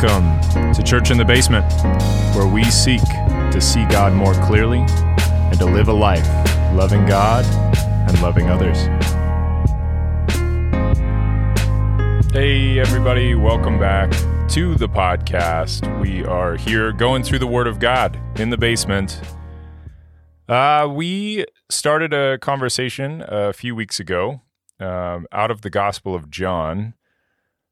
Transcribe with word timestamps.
Welcome 0.00 0.74
to 0.74 0.82
Church 0.84 1.10
in 1.10 1.18
the 1.18 1.24
Basement, 1.24 1.66
where 2.36 2.46
we 2.46 2.62
seek 2.62 3.02
to 3.02 3.60
see 3.60 3.84
God 3.86 4.12
more 4.12 4.32
clearly 4.44 4.78
and 4.78 5.58
to 5.58 5.64
live 5.64 5.88
a 5.88 5.92
life 5.92 6.24
loving 6.72 7.04
God 7.04 7.44
and 8.08 8.22
loving 8.22 8.48
others. 8.48 8.78
Hey, 12.32 12.78
everybody, 12.78 13.34
welcome 13.34 13.80
back 13.80 14.12
to 14.50 14.76
the 14.76 14.88
podcast. 14.88 16.00
We 16.00 16.24
are 16.24 16.54
here 16.54 16.92
going 16.92 17.24
through 17.24 17.40
the 17.40 17.48
Word 17.48 17.66
of 17.66 17.80
God 17.80 18.20
in 18.38 18.50
the 18.50 18.58
basement. 18.58 19.20
Uh, 20.48 20.88
we 20.88 21.44
started 21.70 22.12
a 22.12 22.38
conversation 22.38 23.24
a 23.26 23.52
few 23.52 23.74
weeks 23.74 23.98
ago 23.98 24.42
um, 24.78 25.26
out 25.32 25.50
of 25.50 25.62
the 25.62 25.70
Gospel 25.70 26.14
of 26.14 26.30
John 26.30 26.94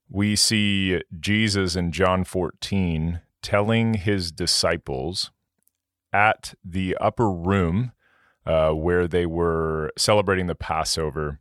we 0.09 0.35
see 0.35 1.01
Jesus 1.19 1.75
in 1.75 1.91
John 1.91 2.23
14 2.23 3.21
telling 3.41 3.95
his 3.95 4.31
disciples 4.31 5.31
at 6.13 6.53
the 6.63 6.95
upper 6.99 7.29
room 7.29 7.91
uh, 8.45 8.71
where 8.71 9.07
they 9.07 9.25
were 9.25 9.91
celebrating 9.97 10.47
the 10.47 10.55
Passover. 10.55 11.39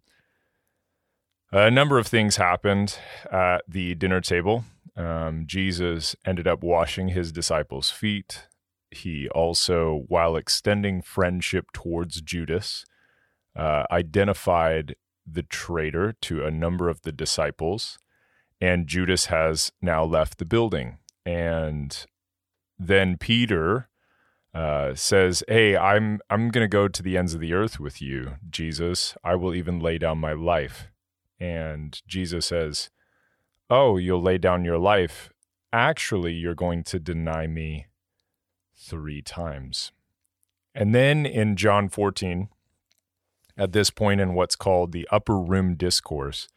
A 1.53 1.71
number 1.71 1.99
of 1.99 2.07
things 2.07 2.37
happened 2.37 2.99
at 3.31 3.63
the 3.69 3.95
dinner 3.95 4.21
table. 4.21 4.65
Um, 4.97 5.45
Jesus 5.47 6.17
ended 6.25 6.49
up 6.49 6.65
washing 6.65 7.09
his 7.09 7.31
disciples' 7.31 7.91
feet. 7.91 8.49
He 8.91 9.29
also, 9.29 10.05
while 10.09 10.37
extending 10.37 11.03
friendship 11.03 11.67
towards 11.73 12.21
Judas, 12.21 12.85
uh, 13.55 13.85
identified 13.91 14.97
the 15.27 15.43
traitor 15.43 16.15
to 16.23 16.45
a 16.45 16.51
number 16.51 16.89
of 16.89 17.03
the 17.03 17.13
disciples 17.13 17.99
and 18.61 18.87
Judas 18.87 19.27
has 19.27 19.73
now 19.83 20.05
left 20.05 20.39
the 20.39 20.45
building. 20.45 20.99
And 21.25 22.07
then 22.79 23.17
Peter 23.19 23.89
uh, 24.55 24.95
says, 24.95 25.43
"Hey, 25.49 25.77
I'm 25.77 26.21
I'm 26.31 26.49
going 26.51 26.65
to 26.65 26.69
go 26.69 26.89
to 26.89 27.03
the 27.03 27.19
ends 27.19 27.35
of 27.35 27.41
the 27.41 27.53
earth 27.53 27.79
with 27.79 28.01
you, 28.01 28.37
Jesus. 28.49 29.17
I 29.23 29.35
will 29.35 29.55
even 29.55 29.81
lay 29.81 29.99
down 29.99 30.19
my 30.19 30.33
life." 30.33 30.89
And 31.39 32.01
Jesus 32.07 32.47
says, 32.47 32.91
"Oh, 33.69 33.97
you'll 33.99 34.23
lay 34.23 34.39
down 34.39 34.65
your 34.65 34.79
life. 34.79 35.31
Actually, 35.73 36.33
you're 36.33 36.55
going 36.55 36.85
to 36.85 36.99
deny 36.99 37.47
me 37.47 37.87
3 38.77 39.21
times." 39.21 39.93
And 40.75 40.95
then 40.95 41.27
in 41.27 41.57
John 41.57 41.89
14, 41.89 42.49
at 43.57 43.73
this 43.73 43.91
point 43.91 44.21
in 44.21 44.35
what's 44.35 44.57
called 44.57 44.93
the 44.93 45.09
upper 45.11 45.39
room 45.39 45.75
discourse, 45.75 46.49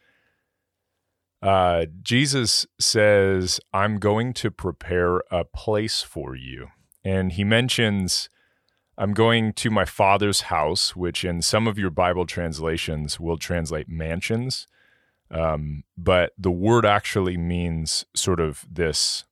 uh, 1.42 1.86
Jesus 2.02 2.66
says, 2.78 3.60
I'm 3.72 3.98
going 3.98 4.32
to 4.34 4.50
prepare 4.50 5.22
a 5.30 5.44
place 5.44 6.02
for 6.02 6.34
you. 6.34 6.68
And 7.02 7.32
he 7.32 7.44
mentions, 7.44 8.28
I'm 8.98 9.14
going 9.14 9.54
to 9.54 9.70
my 9.70 9.86
father's 9.86 10.42
house, 10.42 10.94
which 10.94 11.24
in 11.24 11.40
some 11.40 11.66
of 11.66 11.78
your 11.78 11.90
Bible 11.90 12.26
translations 12.26 13.18
will 13.18 13.38
translate 13.38 13.88
mansions. 13.88 14.66
Um, 15.30 15.84
but 15.96 16.32
the 16.36 16.50
word 16.50 16.84
actually 16.84 17.36
means 17.36 18.04
sort 18.14 18.40
of 18.40 18.66
this. 18.70 19.24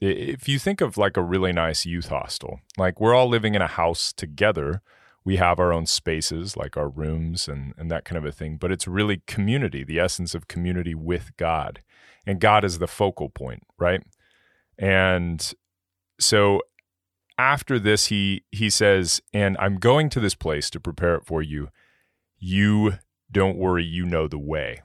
If 0.00 0.48
you 0.48 0.58
think 0.58 0.80
of 0.80 0.96
like 0.96 1.16
a 1.16 1.22
really 1.22 1.52
nice 1.52 1.86
youth 1.86 2.08
hostel, 2.08 2.60
like 2.76 3.00
we're 3.00 3.14
all 3.14 3.28
living 3.28 3.54
in 3.54 3.62
a 3.62 3.66
house 3.66 4.12
together, 4.12 4.82
we 5.26 5.36
have 5.36 5.58
our 5.58 5.72
own 5.72 5.84
spaces 5.86 6.56
like 6.56 6.76
our 6.76 6.88
rooms 6.88 7.48
and, 7.48 7.74
and 7.76 7.90
that 7.90 8.04
kind 8.04 8.16
of 8.16 8.24
a 8.24 8.30
thing 8.30 8.56
but 8.56 8.70
it's 8.70 8.86
really 8.86 9.22
community 9.26 9.82
the 9.82 9.98
essence 9.98 10.34
of 10.34 10.48
community 10.48 10.94
with 10.94 11.36
god. 11.36 11.82
And 12.24 12.40
god 12.40 12.64
is 12.64 12.78
the 12.78 12.86
focal 12.86 13.28
point 13.28 13.64
right? 13.76 14.02
And 14.78 15.52
so 16.18 16.62
after 17.36 17.78
this 17.78 18.06
he 18.06 18.44
he 18.50 18.70
says 18.70 19.20
and 19.34 19.58
i'm 19.58 19.76
going 19.76 20.08
to 20.08 20.20
this 20.20 20.34
place 20.34 20.70
to 20.70 20.80
prepare 20.80 21.16
it 21.16 21.26
for 21.26 21.42
you. 21.42 21.68
You 22.38 22.94
don't 23.30 23.58
worry 23.58 23.84
you 23.84 24.06
know 24.06 24.28
the 24.28 24.38
way. 24.38 24.80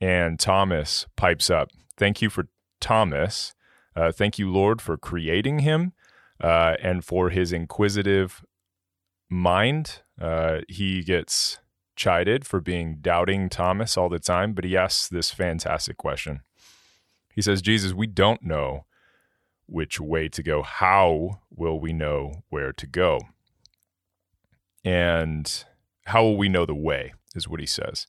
And 0.00 0.38
thomas 0.38 1.06
pipes 1.16 1.50
up 1.50 1.70
thank 1.98 2.22
you 2.22 2.30
for 2.30 2.46
thomas. 2.80 3.54
Uh, 3.94 4.12
thank 4.12 4.38
you 4.38 4.50
lord 4.50 4.80
for 4.80 4.96
creating 4.96 5.58
him 5.58 5.92
uh, 6.40 6.76
and 6.80 7.04
for 7.04 7.30
his 7.30 7.52
inquisitive 7.52 8.42
mind. 9.32 10.02
Uh, 10.20 10.60
he 10.68 11.02
gets 11.02 11.58
chided 11.96 12.46
for 12.46 12.60
being 12.60 12.98
doubting 13.00 13.48
Thomas 13.48 13.96
all 13.96 14.08
the 14.08 14.18
time, 14.18 14.52
but 14.52 14.64
he 14.64 14.76
asks 14.76 15.08
this 15.08 15.30
fantastic 15.30 15.96
question. 15.96 16.40
He 17.34 17.42
says, 17.42 17.62
Jesus, 17.62 17.92
we 17.92 18.06
don't 18.06 18.42
know 18.42 18.84
which 19.66 19.98
way 20.00 20.28
to 20.28 20.42
go. 20.42 20.62
How 20.62 21.40
will 21.50 21.80
we 21.80 21.92
know 21.92 22.44
where 22.50 22.72
to 22.72 22.86
go? 22.86 23.20
And 24.84 25.64
how 26.06 26.24
will 26.24 26.36
we 26.36 26.48
know 26.48 26.66
the 26.66 26.74
way, 26.74 27.14
is 27.34 27.48
what 27.48 27.60
he 27.60 27.66
says. 27.66 28.06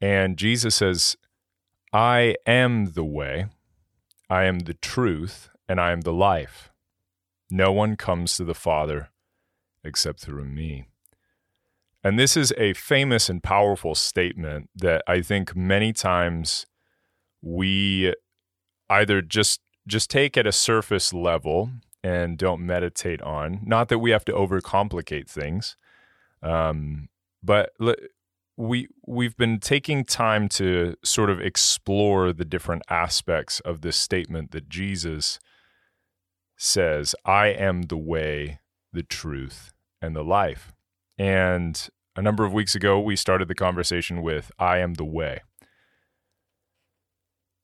And 0.00 0.36
Jesus 0.36 0.76
says, 0.76 1.16
I 1.92 2.36
am 2.46 2.92
the 2.92 3.04
way, 3.04 3.46
I 4.28 4.44
am 4.44 4.60
the 4.60 4.74
truth, 4.74 5.48
and 5.68 5.80
I 5.80 5.92
am 5.92 6.02
the 6.02 6.12
life. 6.12 6.70
No 7.50 7.72
one 7.72 7.96
comes 7.96 8.36
to 8.36 8.44
the 8.44 8.54
Father 8.54 9.10
except 9.84 10.20
through 10.20 10.44
me. 10.44 10.86
And 12.04 12.18
this 12.18 12.36
is 12.36 12.52
a 12.58 12.72
famous 12.72 13.28
and 13.28 13.42
powerful 13.42 13.94
statement 13.94 14.70
that 14.74 15.02
I 15.06 15.20
think 15.22 15.54
many 15.54 15.92
times 15.92 16.66
we 17.40 18.14
either 18.90 19.22
just 19.22 19.60
just 19.86 20.10
take 20.10 20.36
at 20.36 20.46
a 20.46 20.52
surface 20.52 21.12
level 21.12 21.70
and 22.04 22.38
don't 22.38 22.64
meditate 22.64 23.22
on. 23.22 23.60
Not 23.64 23.88
that 23.88 23.98
we 23.98 24.10
have 24.10 24.24
to 24.26 24.32
overcomplicate 24.32 25.28
things, 25.28 25.76
um, 26.42 27.08
but 27.42 27.70
we 28.56 28.88
we've 29.06 29.36
been 29.36 29.60
taking 29.60 30.04
time 30.04 30.48
to 30.50 30.96
sort 31.04 31.30
of 31.30 31.40
explore 31.40 32.32
the 32.32 32.44
different 32.44 32.82
aspects 32.90 33.60
of 33.60 33.80
this 33.80 33.96
statement 33.96 34.50
that 34.50 34.68
Jesus 34.68 35.38
says, 36.56 37.14
"I 37.24 37.48
am 37.48 37.82
the 37.82 37.96
way, 37.96 38.60
the 38.92 39.02
truth, 39.02 39.71
and 40.02 40.14
the 40.14 40.24
life. 40.24 40.72
And 41.16 41.88
a 42.16 42.22
number 42.22 42.44
of 42.44 42.52
weeks 42.52 42.74
ago, 42.74 43.00
we 43.00 43.16
started 43.16 43.48
the 43.48 43.54
conversation 43.54 44.20
with 44.20 44.50
I 44.58 44.78
am 44.78 44.94
the 44.94 45.04
way. 45.04 45.40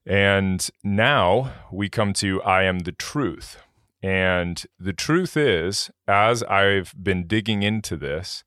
And 0.06 0.66
now 0.82 1.52
we 1.70 1.90
come 1.90 2.14
to 2.14 2.40
I 2.42 2.62
am 2.62 2.80
the 2.80 2.92
truth. 2.92 3.58
And 4.02 4.64
the 4.78 4.92
truth 4.92 5.36
is, 5.36 5.90
as 6.06 6.42
I've 6.44 6.94
been 6.96 7.26
digging 7.26 7.62
into 7.62 7.96
this, 7.96 8.44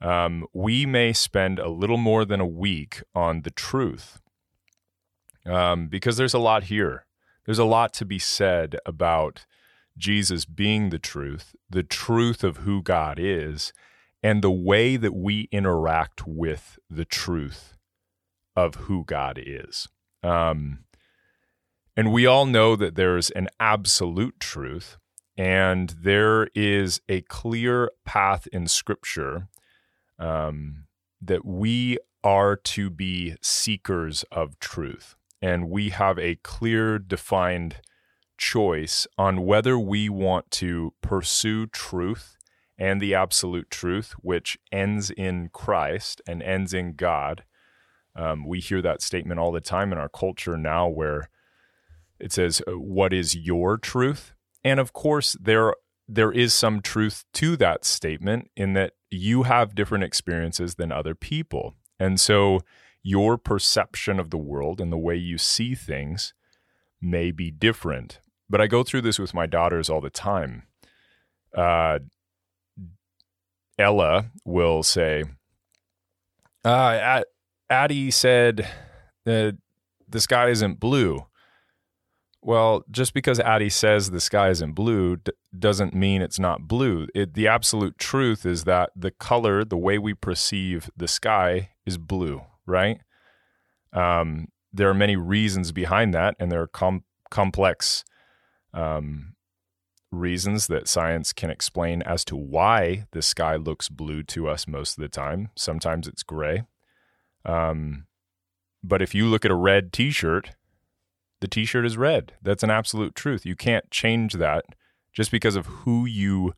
um, 0.00 0.46
we 0.52 0.86
may 0.86 1.12
spend 1.12 1.58
a 1.58 1.68
little 1.68 1.96
more 1.96 2.24
than 2.24 2.40
a 2.40 2.46
week 2.46 3.02
on 3.14 3.42
the 3.42 3.50
truth 3.50 4.20
um, 5.46 5.88
because 5.88 6.16
there's 6.16 6.34
a 6.34 6.38
lot 6.38 6.64
here. 6.64 7.06
There's 7.44 7.58
a 7.58 7.64
lot 7.64 7.92
to 7.94 8.04
be 8.04 8.18
said 8.18 8.76
about 8.86 9.44
Jesus 9.96 10.44
being 10.44 10.90
the 10.90 10.98
truth, 10.98 11.54
the 11.68 11.82
truth 11.82 12.42
of 12.42 12.58
who 12.58 12.82
God 12.82 13.18
is, 13.20 13.72
and 14.22 14.42
the 14.42 14.50
way 14.50 14.96
that 14.96 15.14
we 15.14 15.48
interact 15.52 16.26
with 16.26 16.78
the 16.90 17.04
truth 17.04 17.76
of 18.56 18.74
who 18.74 19.04
God 19.04 19.40
is. 19.44 19.88
Um, 20.22 20.84
and 21.96 22.12
we 22.12 22.26
all 22.26 22.46
know 22.46 22.74
that 22.76 22.96
there's 22.96 23.30
an 23.30 23.48
absolute 23.60 24.40
truth, 24.40 24.96
and 25.36 25.90
there 25.90 26.48
is 26.54 27.00
a 27.08 27.20
clear 27.22 27.90
path 28.04 28.46
in 28.48 28.66
Scripture 28.66 29.48
um, 30.18 30.86
that 31.20 31.44
we 31.44 31.98
are 32.22 32.56
to 32.56 32.88
be 32.90 33.36
seekers 33.42 34.24
of 34.32 34.58
truth. 34.58 35.14
And 35.42 35.68
we 35.68 35.90
have 35.90 36.18
a 36.18 36.36
clear, 36.36 36.98
defined 36.98 37.76
choice 38.38 39.06
on 39.16 39.44
whether 39.44 39.78
we 39.78 40.08
want 40.08 40.50
to 40.52 40.92
pursue 41.00 41.66
truth 41.66 42.36
and 42.78 43.00
the 43.00 43.14
absolute 43.14 43.70
truth, 43.70 44.14
which 44.18 44.58
ends 44.72 45.10
in 45.10 45.48
Christ 45.52 46.20
and 46.26 46.42
ends 46.42 46.74
in 46.74 46.94
God. 46.94 47.44
Um, 48.16 48.46
we 48.46 48.60
hear 48.60 48.82
that 48.82 49.02
statement 49.02 49.40
all 49.40 49.52
the 49.52 49.60
time 49.60 49.92
in 49.92 49.98
our 49.98 50.08
culture 50.08 50.56
now, 50.56 50.88
where 50.88 51.28
it 52.18 52.32
says, 52.32 52.62
uh, 52.66 52.72
"What 52.72 53.12
is 53.12 53.36
your 53.36 53.76
truth?" 53.78 54.34
And 54.62 54.80
of 54.80 54.92
course, 54.92 55.36
there 55.40 55.74
there 56.06 56.32
is 56.32 56.52
some 56.52 56.82
truth 56.82 57.24
to 57.32 57.56
that 57.56 57.84
statement 57.84 58.50
in 58.56 58.74
that 58.74 58.92
you 59.10 59.44
have 59.44 59.74
different 59.74 60.04
experiences 60.04 60.74
than 60.74 60.92
other 60.92 61.14
people, 61.14 61.74
and 61.98 62.20
so 62.20 62.60
your 63.02 63.36
perception 63.36 64.18
of 64.18 64.30
the 64.30 64.38
world 64.38 64.80
and 64.80 64.92
the 64.92 64.98
way 64.98 65.16
you 65.16 65.38
see 65.38 65.74
things 65.74 66.34
may 67.00 67.30
be 67.30 67.50
different. 67.50 68.20
But 68.48 68.60
I 68.60 68.66
go 68.66 68.82
through 68.82 69.02
this 69.02 69.18
with 69.18 69.34
my 69.34 69.46
daughters 69.46 69.88
all 69.88 70.00
the 70.00 70.10
time. 70.10 70.64
Uh, 71.56 72.00
Ella 73.78 74.26
will 74.44 74.82
say, 74.82 75.24
uh, 76.64 77.22
Addie 77.70 78.10
said 78.10 78.68
that 79.24 79.58
the 80.08 80.20
sky 80.20 80.48
isn't 80.48 80.78
blue. 80.80 81.26
well, 82.42 82.84
just 82.90 83.14
because 83.14 83.40
Addie 83.40 83.70
says 83.70 84.10
the 84.10 84.20
sky 84.20 84.50
isn't 84.50 84.72
blue 84.74 85.16
d- 85.16 85.32
doesn't 85.58 85.94
mean 85.94 86.20
it's 86.20 86.38
not 86.38 86.68
blue. 86.68 87.06
It, 87.14 87.32
the 87.32 87.48
absolute 87.48 87.98
truth 87.98 88.44
is 88.44 88.64
that 88.64 88.90
the 88.94 89.10
color, 89.10 89.64
the 89.64 89.78
way 89.78 89.96
we 89.98 90.12
perceive 90.12 90.90
the 90.94 91.08
sky, 91.08 91.70
is 91.86 91.96
blue, 91.96 92.42
right? 92.66 93.00
Um, 93.94 94.48
there 94.74 94.90
are 94.90 94.94
many 94.94 95.16
reasons 95.16 95.72
behind 95.72 96.12
that, 96.12 96.36
and 96.38 96.52
there 96.52 96.60
are 96.60 96.66
com- 96.66 97.04
complex 97.30 98.04
um, 98.74 99.34
reasons 100.10 100.66
that 100.66 100.88
science 100.88 101.32
can 101.32 101.50
explain 101.50 102.02
as 102.02 102.24
to 102.26 102.36
why 102.36 103.06
the 103.12 103.22
sky 103.22 103.56
looks 103.56 103.88
blue 103.88 104.22
to 104.24 104.48
us 104.48 104.68
most 104.68 104.98
of 104.98 105.02
the 105.02 105.08
time. 105.08 105.50
Sometimes 105.56 106.06
it's 106.06 106.22
gray. 106.22 106.64
Um, 107.44 108.06
but 108.82 109.00
if 109.00 109.14
you 109.14 109.26
look 109.26 109.44
at 109.44 109.50
a 109.50 109.56
red 109.56 109.92
t 109.92 110.10
shirt, 110.10 110.50
the 111.40 111.48
t 111.48 111.64
shirt 111.64 111.86
is 111.86 111.96
red. 111.96 112.34
That's 112.42 112.62
an 112.62 112.70
absolute 112.70 113.14
truth. 113.14 113.46
You 113.46 113.56
can't 113.56 113.90
change 113.90 114.34
that 114.34 114.64
just 115.12 115.30
because 115.30 115.56
of 115.56 115.66
who 115.66 116.04
you 116.04 116.52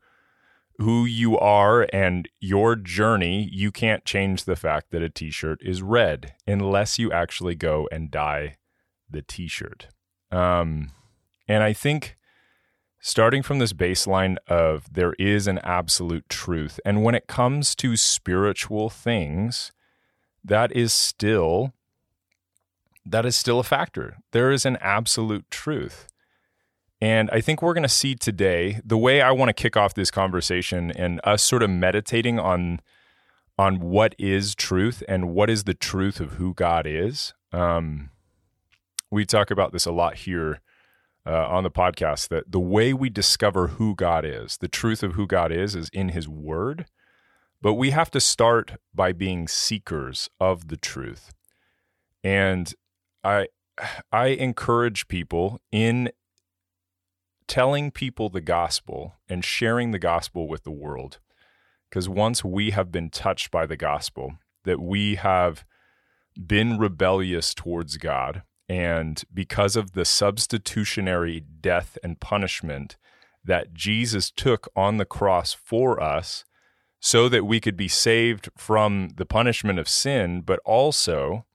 who 0.79 1.05
you 1.05 1.37
are 1.39 1.87
and 1.91 2.29
your 2.39 2.75
journey, 2.75 3.49
you 3.51 3.71
can't 3.71 4.05
change 4.05 4.43
the 4.43 4.55
fact 4.55 4.91
that 4.91 5.01
a 5.01 5.09
t-shirt 5.09 5.59
is 5.63 5.81
red 5.81 6.33
unless 6.45 6.99
you 6.99 7.11
actually 7.11 7.55
go 7.55 7.87
and 7.91 8.11
dye 8.11 8.57
the 9.09 9.23
t-shirt. 9.23 9.87
Um, 10.31 10.91
and 11.47 11.63
I 11.63 11.73
think 11.73 12.15
starting 12.99 13.41
from 13.43 13.59
this 13.59 13.73
baseline 13.73 14.37
of 14.47 14.91
there 14.93 15.13
is 15.13 15.47
an 15.47 15.59
absolute 15.59 16.27
truth, 16.29 16.79
and 16.85 17.03
when 17.03 17.15
it 17.15 17.27
comes 17.27 17.75
to 17.75 17.95
spiritual 17.95 18.89
things, 18.89 19.71
that 20.43 20.71
is 20.75 20.93
still 20.93 21.73
that 23.09 23.25
is 23.25 23.35
still 23.35 23.59
a 23.59 23.63
factor. 23.63 24.17
There 24.31 24.51
is 24.51 24.65
an 24.65 24.77
absolute 24.81 25.49
truth. 25.49 26.07
And 26.99 27.29
I 27.31 27.41
think 27.41 27.61
we're 27.61 27.73
going 27.73 27.83
to 27.83 27.89
see 27.89 28.15
today 28.15 28.81
the 28.83 28.97
way 28.97 29.21
I 29.21 29.31
want 29.31 29.49
to 29.49 29.53
kick 29.53 29.77
off 29.77 29.93
this 29.93 30.11
conversation 30.11 30.91
and 30.91 31.21
us 31.23 31.43
sort 31.43 31.63
of 31.63 31.69
meditating 31.69 32.39
on 32.39 32.81
on 33.59 33.79
what 33.79 34.13
is 34.19 34.53
truth 34.53 35.03
and 35.07 35.29
what 35.33 35.49
is 35.49 35.63
the 35.63 35.73
truth 35.73 36.19
of 36.19 36.33
who 36.33 36.53
God 36.53 36.85
is. 36.85 37.33
Um, 37.51 38.11
we 39.09 39.25
talk 39.25 39.49
about 39.49 39.71
this 39.71 39.85
a 39.85 39.91
lot 39.91 40.15
here 40.15 40.61
uh, 41.27 41.47
on 41.49 41.63
the 41.63 41.71
podcast 41.71 42.29
that 42.29 42.51
the 42.51 42.59
way 42.59 42.93
we 42.93 43.09
discover 43.09 43.67
who 43.67 43.95
God 43.95 44.23
is, 44.23 44.57
the 44.57 44.69
truth 44.69 45.03
of 45.03 45.13
who 45.13 45.27
God 45.27 45.51
is, 45.51 45.75
is 45.75 45.89
in 45.91 46.09
His 46.09 46.27
Word. 46.27 46.85
But 47.61 47.73
we 47.73 47.89
have 47.89 48.09
to 48.11 48.21
start 48.21 48.73
by 48.93 49.11
being 49.11 49.47
seekers 49.47 50.29
of 50.39 50.69
the 50.69 50.77
truth. 50.77 51.33
And 52.23 52.73
I 53.23 53.47
I 54.11 54.27
encourage 54.27 55.07
people 55.07 55.59
in 55.71 56.09
telling 57.47 57.91
people 57.91 58.29
the 58.29 58.41
gospel 58.41 59.15
and 59.29 59.43
sharing 59.43 59.91
the 59.91 59.99
gospel 59.99 60.47
with 60.47 60.63
the 60.63 60.71
world. 60.71 61.19
Because 61.89 62.09
once 62.09 62.43
we 62.43 62.71
have 62.71 62.91
been 62.91 63.09
touched 63.09 63.49
by 63.49 63.65
the 63.65 63.77
gospel, 63.77 64.33
that 64.65 64.79
we 64.79 65.15
have 65.15 65.65
been 66.35 66.77
rebellious 66.77 67.53
towards 67.53 67.97
God, 67.97 68.43
and 68.69 69.23
because 69.33 69.75
of 69.75 69.93
the 69.93 70.05
substitutionary 70.05 71.39
death 71.39 71.97
and 72.03 72.19
punishment 72.19 72.97
that 73.43 73.73
Jesus 73.73 74.29
took 74.29 74.67
on 74.75 74.97
the 74.97 75.05
cross 75.05 75.53
for 75.53 76.01
us, 76.01 76.43
so 76.99 77.29
that 77.29 77.45
we 77.45 77.59
could 77.59 77.77
be 77.77 77.87
saved 77.87 78.49
from 78.57 79.09
the 79.15 79.25
punishment 79.25 79.79
of 79.79 79.87
sin, 79.87 80.41
but 80.41 80.59
also 80.65 81.45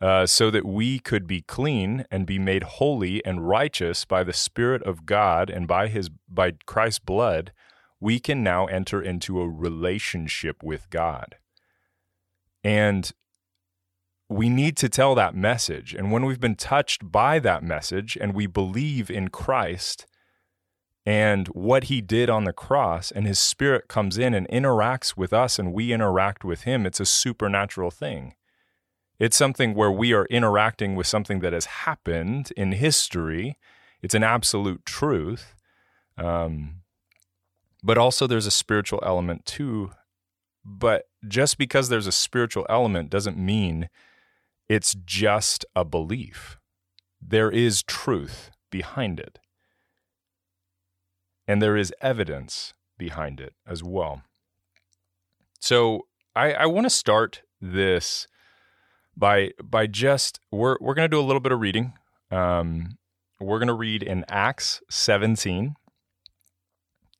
uh, 0.00 0.24
so 0.24 0.50
that 0.50 0.64
we 0.64 0.98
could 0.98 1.26
be 1.26 1.42
clean 1.42 2.06
and 2.10 2.24
be 2.24 2.38
made 2.38 2.62
holy 2.62 3.24
and 3.24 3.46
righteous 3.46 4.04
by 4.04 4.24
the 4.24 4.32
Spirit 4.32 4.82
of 4.84 5.04
God 5.04 5.50
and 5.50 5.68
by 5.68 5.88
His 5.88 6.08
by 6.28 6.52
Christ's 6.64 7.00
blood, 7.00 7.52
we 8.00 8.18
can 8.18 8.42
now 8.42 8.66
enter 8.66 9.02
into 9.02 9.40
a 9.40 9.48
relationship 9.48 10.62
with 10.62 10.88
God. 10.88 11.36
And 12.64 13.10
we 14.30 14.48
need 14.48 14.76
to 14.76 14.88
tell 14.88 15.16
that 15.16 15.34
message. 15.34 15.92
And 15.92 16.12
when 16.12 16.24
we've 16.24 16.40
been 16.40 16.54
touched 16.54 17.10
by 17.10 17.40
that 17.40 17.64
message 17.64 18.16
and 18.18 18.32
we 18.32 18.46
believe 18.46 19.10
in 19.10 19.28
Christ 19.28 20.06
and 21.04 21.48
what 21.48 21.84
he 21.84 22.00
did 22.00 22.30
on 22.30 22.44
the 22.44 22.52
cross, 22.52 23.10
and 23.10 23.26
his 23.26 23.40
spirit 23.40 23.88
comes 23.88 24.18
in 24.18 24.32
and 24.32 24.48
interacts 24.48 25.16
with 25.16 25.32
us 25.32 25.58
and 25.58 25.72
we 25.72 25.92
interact 25.92 26.44
with 26.44 26.62
him, 26.62 26.86
it's 26.86 27.00
a 27.00 27.04
supernatural 27.04 27.90
thing. 27.90 28.34
It's 29.18 29.36
something 29.36 29.74
where 29.74 29.90
we 29.90 30.12
are 30.12 30.26
interacting 30.26 30.94
with 30.94 31.08
something 31.08 31.40
that 31.40 31.52
has 31.52 31.64
happened 31.64 32.52
in 32.56 32.72
history. 32.72 33.58
It's 34.00 34.14
an 34.14 34.22
absolute 34.22 34.86
truth. 34.86 35.56
Um, 36.16 36.82
but 37.82 37.98
also, 37.98 38.28
there's 38.28 38.46
a 38.46 38.52
spiritual 38.52 39.02
element 39.04 39.44
too. 39.44 39.90
But 40.64 41.08
just 41.26 41.58
because 41.58 41.88
there's 41.88 42.06
a 42.06 42.12
spiritual 42.12 42.64
element 42.68 43.10
doesn't 43.10 43.36
mean 43.36 43.88
it's 44.70 44.94
just 45.04 45.66
a 45.74 45.84
belief. 45.84 46.56
There 47.20 47.50
is 47.50 47.82
truth 47.82 48.52
behind 48.70 49.18
it. 49.18 49.40
And 51.48 51.60
there 51.60 51.76
is 51.76 51.92
evidence 52.00 52.72
behind 52.96 53.40
it 53.40 53.54
as 53.66 53.82
well. 53.82 54.22
So 55.58 56.06
I, 56.36 56.52
I 56.52 56.66
want 56.66 56.84
to 56.84 56.90
start 56.90 57.42
this 57.60 58.28
by 59.16 59.50
by 59.60 59.88
just 59.88 60.38
we're 60.52 60.76
we're 60.80 60.94
going 60.94 61.10
to 61.10 61.16
do 61.16 61.20
a 61.20 61.26
little 61.26 61.40
bit 61.40 61.50
of 61.50 61.58
reading. 61.58 61.94
Um, 62.30 62.96
we're 63.40 63.58
going 63.58 63.66
to 63.66 63.74
read 63.74 64.04
in 64.04 64.24
Acts 64.28 64.82
17 64.88 65.74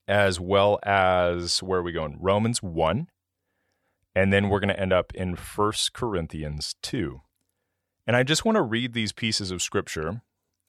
as 0.06 0.38
well 0.38 0.78
as 0.84 1.64
where 1.64 1.80
are 1.80 1.82
we 1.82 1.90
going? 1.90 2.16
Romans 2.20 2.62
1. 2.62 3.08
And 4.14 4.32
then 4.32 4.48
we're 4.48 4.60
going 4.60 4.74
to 4.74 4.80
end 4.80 4.92
up 4.92 5.12
in 5.16 5.34
First 5.34 5.92
Corinthians 5.92 6.76
2. 6.82 7.22
And 8.10 8.16
I 8.16 8.24
just 8.24 8.44
want 8.44 8.56
to 8.56 8.62
read 8.62 8.92
these 8.92 9.12
pieces 9.12 9.52
of 9.52 9.62
scripture. 9.62 10.22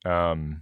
Um, 0.05 0.61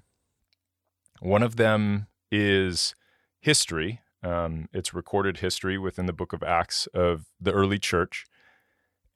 one 1.20 1.44
of 1.44 1.58
them 1.58 2.08
is 2.32 2.96
history. 3.42 4.00
Um, 4.24 4.70
it's 4.72 4.94
recorded 4.94 5.40
history 5.40 5.78
within 5.78 6.06
the 6.06 6.14
book 6.14 6.32
of 6.32 6.42
Acts 6.42 6.88
of 6.94 7.26
the 7.38 7.52
early 7.52 7.80
church. 7.80 8.24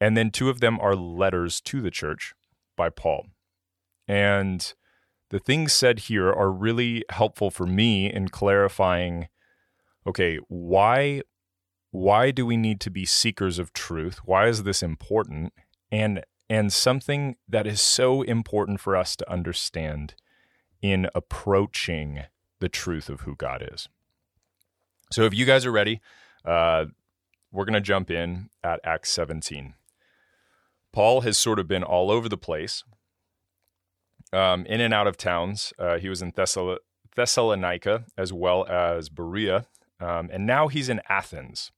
And 0.02 0.18
then 0.18 0.30
two 0.30 0.50
of 0.50 0.60
them 0.60 0.78
are 0.82 0.94
letters 0.94 1.62
to 1.62 1.80
the 1.80 1.90
church 1.90 2.34
by 2.76 2.90
Paul. 2.90 3.28
And 4.10 4.74
the 5.30 5.40
things 5.40 5.72
said 5.72 6.00
here 6.00 6.34
are 6.34 6.52
really 6.52 7.06
helpful 7.12 7.50
for 7.50 7.66
me 7.66 8.12
in 8.12 8.28
clarifying 8.28 9.30
okay, 10.06 10.38
why 10.50 11.22
why 11.92 12.32
do 12.32 12.46
we 12.46 12.58
need 12.58 12.82
to 12.82 12.92
be 12.92 13.06
seekers 13.06 13.58
of 13.58 13.72
truth? 13.72 14.18
Why 14.26 14.48
is 14.48 14.64
this 14.64 14.84
important? 14.84 15.54
And 15.94 16.26
and 16.50 16.72
something 16.72 17.36
that 17.48 17.66
is 17.66 17.82
so 17.82 18.22
important 18.22 18.80
for 18.80 18.96
us 18.96 19.16
to 19.16 19.32
understand 19.32 20.16
in 20.82 21.08
approaching 21.16 22.24
the 22.60 22.70
truth 22.70 23.10
of 23.10 23.22
who 23.22 23.36
God 23.36 23.68
is. 23.74 23.88
So 25.12 25.24
if 25.24 25.34
you 25.34 25.46
guys 25.46 25.66
are 25.66 25.72
ready, 25.72 26.02
uh, 26.46 26.86
we're 27.52 27.66
going 27.66 27.74
to 27.74 27.82
jump 27.82 28.10
in 28.10 28.50
at 28.64 28.80
Acts 28.84 29.12
17. 29.12 29.76
Paul 30.92 31.22
has 31.22 31.38
sort 31.38 31.60
of 31.60 31.68
been 31.68 31.84
all 31.84 32.12
over 32.12 32.28
the 32.28 32.38
place, 32.38 32.84
um, 34.32 34.66
in 34.66 34.82
and 34.82 34.94
out 34.94 35.08
of 35.08 35.18
towns. 35.18 35.74
Uh, 35.78 35.98
he 35.98 36.10
was 36.10 36.22
in 36.22 36.32
Thessal- 36.32 36.80
Thessalonica 37.16 38.06
as 38.18 38.34
well 38.34 38.66
as 38.68 39.10
Berea, 39.10 39.68
um, 40.00 40.30
and 40.32 40.46
now 40.46 40.68
he's 40.68 40.90
in 40.90 41.02
Athens. 41.08 41.72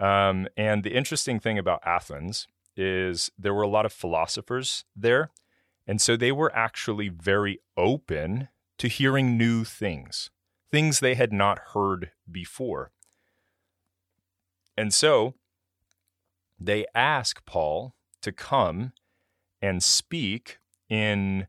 Um, 0.00 0.48
and 0.56 0.82
the 0.82 0.94
interesting 0.94 1.38
thing 1.38 1.58
about 1.58 1.80
Athens 1.86 2.48
is 2.76 3.30
there 3.38 3.54
were 3.54 3.62
a 3.62 3.68
lot 3.68 3.86
of 3.86 3.92
philosophers 3.92 4.84
there, 4.96 5.30
and 5.86 6.00
so 6.00 6.16
they 6.16 6.32
were 6.32 6.54
actually 6.54 7.08
very 7.08 7.60
open 7.76 8.48
to 8.78 8.88
hearing 8.88 9.36
new 9.38 9.64
things, 9.64 10.30
things 10.70 11.00
they 11.00 11.14
had 11.14 11.32
not 11.32 11.58
heard 11.72 12.10
before. 12.30 12.92
And 14.76 14.92
so 14.92 15.34
they 16.58 16.86
ask 16.94 17.44
Paul 17.46 17.94
to 18.22 18.32
come 18.32 18.92
and 19.62 19.82
speak 19.82 20.58
in 20.88 21.46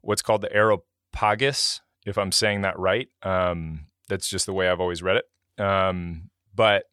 what's 0.00 0.22
called 0.22 0.42
the 0.42 0.52
Areopagus, 0.52 1.80
if 2.06 2.18
I'm 2.18 2.32
saying 2.32 2.62
that 2.62 2.78
right. 2.78 3.08
Um, 3.22 3.86
that's 4.08 4.28
just 4.28 4.46
the 4.46 4.52
way 4.52 4.68
I've 4.68 4.80
always 4.80 5.02
read 5.02 5.16
it. 5.16 5.62
Um, 5.62 6.30
but 6.54 6.84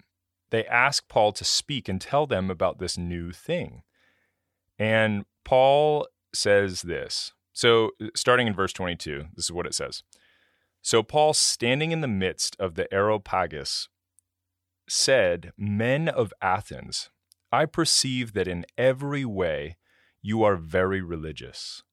they 0.55 0.65
ask 0.65 1.07
Paul 1.09 1.33
to 1.33 1.43
speak 1.43 1.89
and 1.89 1.99
tell 1.99 2.25
them 2.25 2.49
about 2.49 2.79
this 2.79 2.97
new 2.97 3.31
thing. 3.31 3.83
And 4.79 5.25
Paul 5.43 6.07
says 6.33 6.83
this. 6.83 7.33
So, 7.53 7.91
starting 8.15 8.47
in 8.47 8.53
verse 8.53 8.73
22, 8.73 9.25
this 9.35 9.45
is 9.45 9.51
what 9.51 9.65
it 9.65 9.73
says. 9.73 10.03
So, 10.81 11.03
Paul, 11.03 11.33
standing 11.33 11.91
in 11.91 12.01
the 12.01 12.07
midst 12.07 12.55
of 12.59 12.75
the 12.75 12.93
Areopagus, 12.93 13.89
said, 14.87 15.51
Men 15.57 16.09
of 16.09 16.33
Athens, 16.41 17.09
I 17.51 17.65
perceive 17.65 18.33
that 18.33 18.47
in 18.47 18.65
every 18.77 19.25
way 19.25 19.77
you 20.21 20.43
are 20.43 20.55
very 20.55 21.01
religious. 21.01 21.83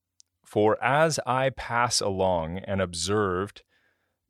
For 0.45 0.83
as 0.83 1.19
I 1.27 1.51
pass 1.51 2.01
along 2.01 2.59
and 2.59 2.81
observed 2.81 3.63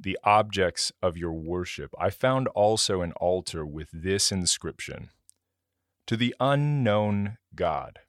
the 0.03 0.19
objects 0.25 0.93
of 1.03 1.17
your 1.17 1.33
worship, 1.33 1.95
I 1.99 2.11
found 2.11 2.49
also 2.49 3.03
an 3.03 3.13
altar 3.13 3.65
with 3.65 3.89
this 3.93 4.33
inscription 4.33 5.11
To 6.07 6.17
the 6.17 6.35
unknown 6.41 7.39
God. 7.55 8.01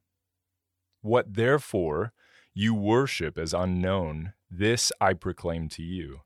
What 1.01 1.33
therefore 1.33 2.13
you 2.53 2.73
worship 2.73 3.38
as 3.38 3.53
unknown, 3.53 4.33
this 4.50 4.91
I 5.01 5.13
proclaim 5.13 5.69
to 5.69 5.83
you. 5.83 6.21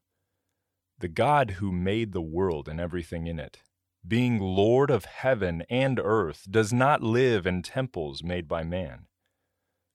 The 0.99 1.07
God 1.07 1.51
who 1.51 1.71
made 1.71 2.11
the 2.11 2.21
world 2.21 2.67
and 2.67 2.79
everything 2.79 3.27
in 3.27 3.39
it, 3.39 3.59
being 4.07 4.39
Lord 4.39 4.89
of 4.89 5.05
heaven 5.05 5.63
and 5.69 5.99
earth, 5.99 6.47
does 6.49 6.73
not 6.73 7.03
live 7.03 7.45
in 7.45 7.61
temples 7.61 8.23
made 8.23 8.47
by 8.47 8.63
man 8.63 9.07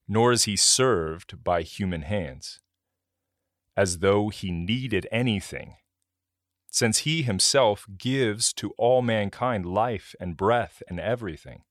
nor 0.08 0.32
is 0.32 0.44
he 0.44 0.56
served 0.56 1.42
by 1.42 1.62
human 1.62 2.02
hands, 2.02 2.60
as 3.76 3.98
though 3.98 4.28
he 4.28 4.50
needed 4.50 5.06
anything, 5.10 5.76
since 6.70 6.98
he 6.98 7.22
himself 7.22 7.86
gives 7.98 8.52
to 8.54 8.72
all 8.78 9.02
mankind 9.02 9.66
life 9.66 10.14
and 10.20 10.36
breath 10.36 10.82
and 10.88 11.00
everything. 11.00 11.62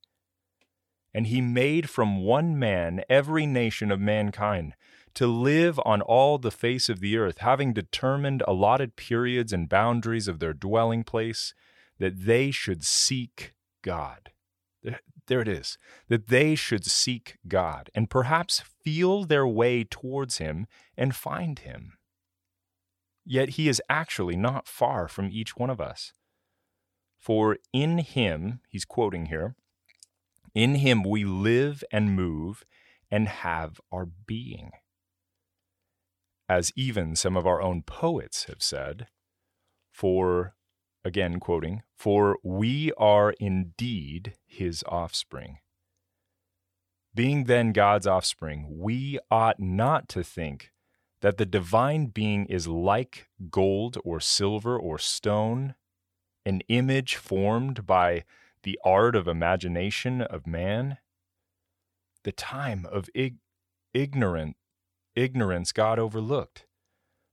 And 1.14 1.28
he 1.28 1.42
made 1.42 1.90
from 1.90 2.24
one 2.24 2.58
man 2.58 3.04
every 3.10 3.46
nation 3.46 3.92
of 3.92 4.00
mankind 4.00 4.74
to 5.14 5.28
live 5.28 5.80
on 5.84 6.02
all 6.02 6.38
the 6.38 6.52
face 6.52 6.88
of 6.88 7.02
the 7.02 7.18
earth, 7.18 7.40
having 7.40 7.74
determined 7.74 8.44
allotted 8.48 8.96
periods 8.96 9.52
and 9.52 9.68
boundaries 9.68 10.28
of 10.28 10.40
their 10.40 10.54
dwelling 10.54 11.04
place, 11.04 11.54
that 12.00 12.26
they 12.26 12.50
should 12.50 12.84
seek 12.86 13.54
God. 13.82 14.32
There 15.32 15.40
it 15.40 15.48
is. 15.48 15.78
That 16.10 16.28
they 16.28 16.56
should 16.56 16.84
seek 16.84 17.38
God 17.48 17.90
and 17.96 18.10
perhaps 18.10 18.60
feel 18.60 19.24
their 19.24 19.48
way 19.48 19.86
towards 19.86 20.40
Him 20.40 20.68
and 20.98 21.16
find 21.16 21.58
Him. 21.58 21.94
Yet 23.24 23.52
He 23.52 23.70
is 23.70 23.82
actually 23.90 24.36
not 24.36 24.68
far 24.68 25.08
from 25.08 25.30
each 25.32 25.56
one 25.56 25.70
of 25.70 25.80
us. 25.80 26.12
For 27.18 27.60
in 27.72 28.00
Him, 28.00 28.60
he's 28.68 28.84
quoting 28.84 29.28
here, 29.28 29.56
in 30.54 30.76
Him 30.76 31.02
we 31.02 31.24
live 31.24 31.82
and 31.94 32.14
move 32.14 32.66
and 33.10 33.30
have 33.30 33.80
our 33.90 34.06
being. 34.06 34.72
As 36.50 36.74
even 36.76 37.16
some 37.16 37.38
of 37.38 37.48
our 37.48 37.62
own 37.62 37.84
poets 37.84 38.48
have 38.50 38.62
said, 38.62 39.08
for 39.94 40.56
again 41.04 41.40
quoting, 41.40 41.84
For 41.98 42.38
we 42.44 42.92
are 42.98 43.32
indeed 43.40 44.36
his 44.46 44.84
offspring. 44.88 45.58
Being 47.14 47.46
then 47.46 47.74
God's 47.74 48.08
offspring, 48.08 48.68
we 48.70 49.20
ought 49.30 49.60
not 49.60 50.08
to 50.10 50.24
think 50.24 50.72
that 51.22 51.38
the 51.38 51.46
divine 51.46 52.08
being 52.08 52.46
is 52.46 52.68
like 52.68 53.28
gold 53.50 53.98
or 54.04 54.20
silver 54.20 54.78
or 54.78 54.98
stone, 54.98 55.76
an 56.46 56.62
image 56.68 57.16
formed 57.16 57.86
by 57.86 58.24
the 58.64 58.80
art 58.84 59.16
of 59.16 59.28
imagination 59.28 60.22
of 60.22 60.48
man. 60.48 60.98
The 62.24 62.32
time 62.32 62.86
of 62.92 63.10
ig- 63.14 63.40
ignorant 63.94 64.56
ignorance 65.16 65.72
God 65.72 66.00
overlooked 66.00 66.66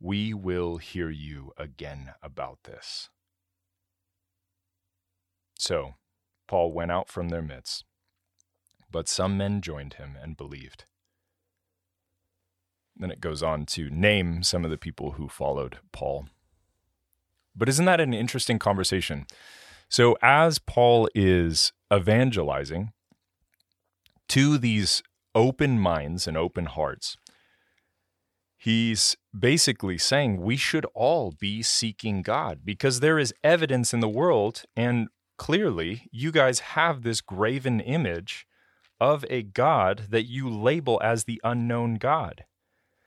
we 0.00 0.32
will 0.32 0.78
hear 0.78 1.10
you 1.10 1.52
again 1.58 2.14
about 2.22 2.64
this. 2.64 3.10
So 5.58 5.94
Paul 6.48 6.72
went 6.72 6.90
out 6.90 7.08
from 7.08 7.28
their 7.28 7.42
midst, 7.42 7.84
but 8.90 9.08
some 9.08 9.36
men 9.36 9.60
joined 9.60 9.94
him 9.94 10.16
and 10.20 10.36
believed. 10.36 10.84
Then 12.96 13.10
it 13.10 13.20
goes 13.20 13.42
on 13.42 13.66
to 13.66 13.90
name 13.90 14.42
some 14.42 14.64
of 14.64 14.70
the 14.70 14.78
people 14.78 15.12
who 15.12 15.28
followed 15.28 15.78
Paul. 15.92 16.26
But 17.54 17.68
isn't 17.68 17.84
that 17.84 18.00
an 18.00 18.14
interesting 18.14 18.58
conversation? 18.58 19.26
So, 19.88 20.16
as 20.22 20.58
Paul 20.58 21.08
is 21.14 21.72
evangelizing 21.92 22.92
to 24.28 24.56
these 24.56 25.02
open 25.34 25.80
minds 25.80 26.26
and 26.26 26.36
open 26.36 26.66
hearts, 26.66 27.16
he's 28.60 29.16
basically 29.36 29.96
saying 29.96 30.42
we 30.42 30.56
should 30.56 30.84
all 30.94 31.32
be 31.32 31.62
seeking 31.62 32.20
God 32.20 32.60
because 32.62 33.00
there 33.00 33.18
is 33.18 33.32
evidence 33.42 33.94
in 33.94 34.00
the 34.00 34.08
world, 34.08 34.64
and 34.76 35.08
clearly 35.38 36.08
you 36.12 36.30
guys 36.30 36.60
have 36.60 37.02
this 37.02 37.22
graven 37.22 37.80
image 37.80 38.46
of 39.00 39.24
a 39.30 39.42
God 39.42 40.04
that 40.10 40.28
you 40.28 40.50
label 40.50 41.00
as 41.02 41.24
the 41.24 41.40
unknown 41.42 41.94
God. 41.94 42.44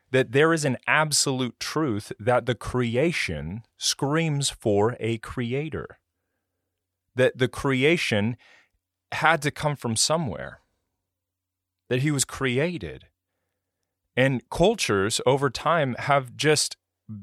That 0.09 0.31
there 0.31 0.53
is 0.53 0.65
an 0.65 0.77
absolute 0.87 1.59
truth 1.59 2.11
that 2.19 2.47
the 2.47 2.55
creation 2.55 3.61
screams 3.77 4.49
for 4.49 4.97
a 4.99 5.19
creator. 5.19 5.99
That 7.15 7.37
the 7.37 7.47
creation 7.47 8.37
had 9.11 9.43
to 9.43 9.51
come 9.51 9.75
from 9.75 9.95
somewhere. 9.95 10.61
That 11.89 12.01
he 12.01 12.09
was 12.09 12.25
created 12.25 13.05
and 14.15 14.47
cultures 14.49 15.19
over 15.25 15.49
time 15.49 15.95
have 15.99 16.35
just 16.35 16.77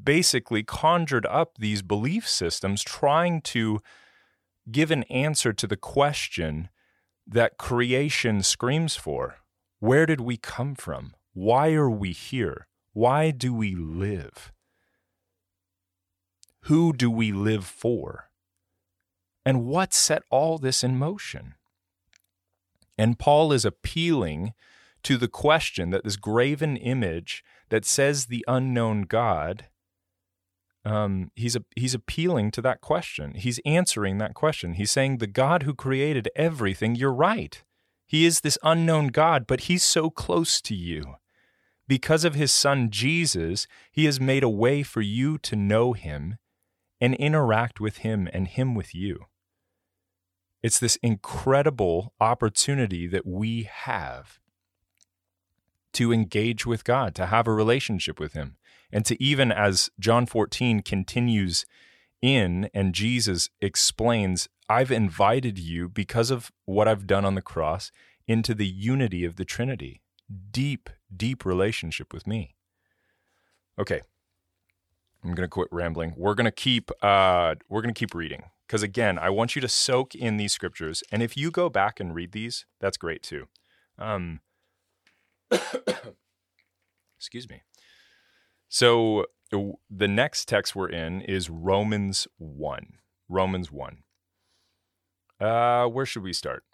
basically 0.04 0.62
conjured 0.62 1.26
up 1.26 1.56
these 1.58 1.82
belief 1.82 2.28
systems 2.28 2.82
trying 2.82 3.40
to 3.40 3.80
give 4.70 4.90
an 4.90 5.04
answer 5.04 5.52
to 5.52 5.66
the 5.66 5.76
question 5.76 6.68
that 7.26 7.58
creation 7.58 8.42
screams 8.42 8.96
for 8.96 9.36
Where 9.78 10.06
did 10.06 10.20
we 10.20 10.36
come 10.36 10.74
from? 10.74 11.14
Why 11.32 11.72
are 11.72 11.90
we 11.90 12.12
here? 12.12 12.66
Why 12.92 13.30
do 13.30 13.54
we 13.54 13.74
live? 13.74 14.52
Who 16.64 16.92
do 16.92 17.10
we 17.10 17.32
live 17.32 17.64
for? 17.64 18.30
And 19.46 19.64
what 19.64 19.94
set 19.94 20.22
all 20.30 20.58
this 20.58 20.84
in 20.84 20.98
motion? 20.98 21.54
And 22.98 23.18
Paul 23.18 23.52
is 23.52 23.64
appealing 23.64 24.52
to 25.04 25.16
the 25.16 25.28
question 25.28 25.90
that 25.90 26.04
this 26.04 26.16
graven 26.16 26.76
image 26.76 27.42
that 27.68 27.84
says 27.84 28.26
the 28.26 28.44
unknown 28.48 29.02
God, 29.02 29.66
um, 30.84 31.30
he's 31.34 31.56
he's 31.76 31.94
appealing 31.94 32.50
to 32.52 32.62
that 32.62 32.80
question. 32.80 33.34
He's 33.34 33.60
answering 33.64 34.18
that 34.18 34.34
question. 34.34 34.74
He's 34.74 34.90
saying 34.90 35.18
the 35.18 35.26
God 35.26 35.62
who 35.62 35.74
created 35.74 36.28
everything. 36.36 36.94
You're 36.94 37.12
right. 37.12 37.62
He 38.06 38.24
is 38.24 38.40
this 38.40 38.58
unknown 38.62 39.08
God, 39.08 39.46
but 39.46 39.62
he's 39.62 39.84
so 39.84 40.10
close 40.10 40.60
to 40.62 40.74
you. 40.74 41.14
Because 41.86 42.24
of 42.24 42.34
his 42.34 42.52
son 42.52 42.90
Jesus, 42.90 43.66
he 43.90 44.04
has 44.04 44.20
made 44.20 44.42
a 44.42 44.48
way 44.48 44.82
for 44.82 45.00
you 45.00 45.38
to 45.38 45.56
know 45.56 45.92
him 45.92 46.36
and 47.00 47.14
interact 47.14 47.80
with 47.80 47.98
him 47.98 48.28
and 48.32 48.48
him 48.48 48.74
with 48.74 48.94
you. 48.94 49.26
It's 50.62 50.78
this 50.78 50.96
incredible 51.02 52.12
opportunity 52.20 53.06
that 53.06 53.26
we 53.26 53.68
have 53.72 54.38
to 55.94 56.12
engage 56.12 56.66
with 56.66 56.84
God, 56.84 57.14
to 57.16 57.26
have 57.26 57.46
a 57.46 57.52
relationship 57.52 58.20
with 58.20 58.32
Him, 58.32 58.56
and 58.92 59.04
to 59.06 59.22
even 59.22 59.50
as 59.52 59.90
John 59.98 60.26
14 60.26 60.82
continues 60.82 61.64
in 62.22 62.68
and 62.74 62.94
Jesus 62.94 63.50
explains, 63.60 64.48
I've 64.68 64.90
invited 64.90 65.58
you 65.58 65.88
because 65.88 66.30
of 66.30 66.52
what 66.64 66.86
I've 66.86 67.06
done 67.06 67.24
on 67.24 67.34
the 67.34 67.42
cross 67.42 67.90
into 68.26 68.54
the 68.54 68.66
unity 68.66 69.24
of 69.24 69.36
the 69.36 69.44
Trinity. 69.44 70.02
Deep, 70.50 70.90
deep 71.14 71.44
relationship 71.44 72.12
with 72.12 72.26
me. 72.26 72.54
Okay. 73.78 74.02
I'm 75.24 75.34
going 75.34 75.46
to 75.46 75.48
quit 75.48 75.68
rambling. 75.70 76.14
We're 76.16 76.34
going 76.34 76.44
to 76.46 76.50
keep 76.50 76.90
uh 77.02 77.56
we're 77.68 77.82
going 77.82 77.92
to 77.92 77.98
keep 77.98 78.14
reading 78.14 78.44
because 78.66 78.82
again, 78.82 79.18
I 79.18 79.30
want 79.30 79.54
you 79.54 79.60
to 79.62 79.68
soak 79.68 80.14
in 80.14 80.36
these 80.36 80.52
scriptures 80.52 81.02
and 81.10 81.22
if 81.22 81.36
you 81.36 81.50
go 81.50 81.68
back 81.68 82.00
and 82.00 82.14
read 82.14 82.32
these, 82.32 82.64
that's 82.80 82.96
great 82.96 83.22
too. 83.22 83.48
Um 83.98 84.40
Excuse 87.18 87.48
me. 87.48 87.62
So 88.68 89.26
the 89.50 90.08
next 90.08 90.46
text 90.46 90.76
we're 90.76 90.88
in 90.88 91.20
is 91.22 91.50
Romans 91.50 92.28
1. 92.38 92.94
Romans 93.28 93.72
1. 93.72 93.98
Uh, 95.40 95.86
where 95.86 96.06
should 96.06 96.22
we 96.22 96.32
start? 96.32 96.64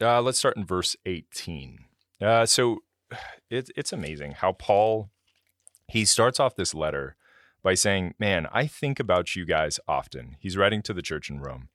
Uh, 0.00 0.20
let's 0.22 0.38
start 0.38 0.56
in 0.56 0.64
verse 0.64 0.96
18. 1.04 1.78
Uh, 2.20 2.46
so 2.46 2.78
it, 3.50 3.70
it's 3.76 3.92
amazing 3.92 4.32
how 4.32 4.52
Paul, 4.52 5.10
he 5.88 6.04
starts 6.04 6.40
off 6.40 6.56
this 6.56 6.74
letter 6.74 7.16
by 7.62 7.74
saying, 7.74 8.14
Man, 8.18 8.46
I 8.52 8.66
think 8.66 9.00
about 9.00 9.34
you 9.34 9.44
guys 9.44 9.80
often. 9.88 10.36
He's 10.40 10.56
writing 10.56 10.82
to 10.82 10.94
the 10.94 11.02
church 11.02 11.28
in 11.28 11.40
Rome, 11.40 11.68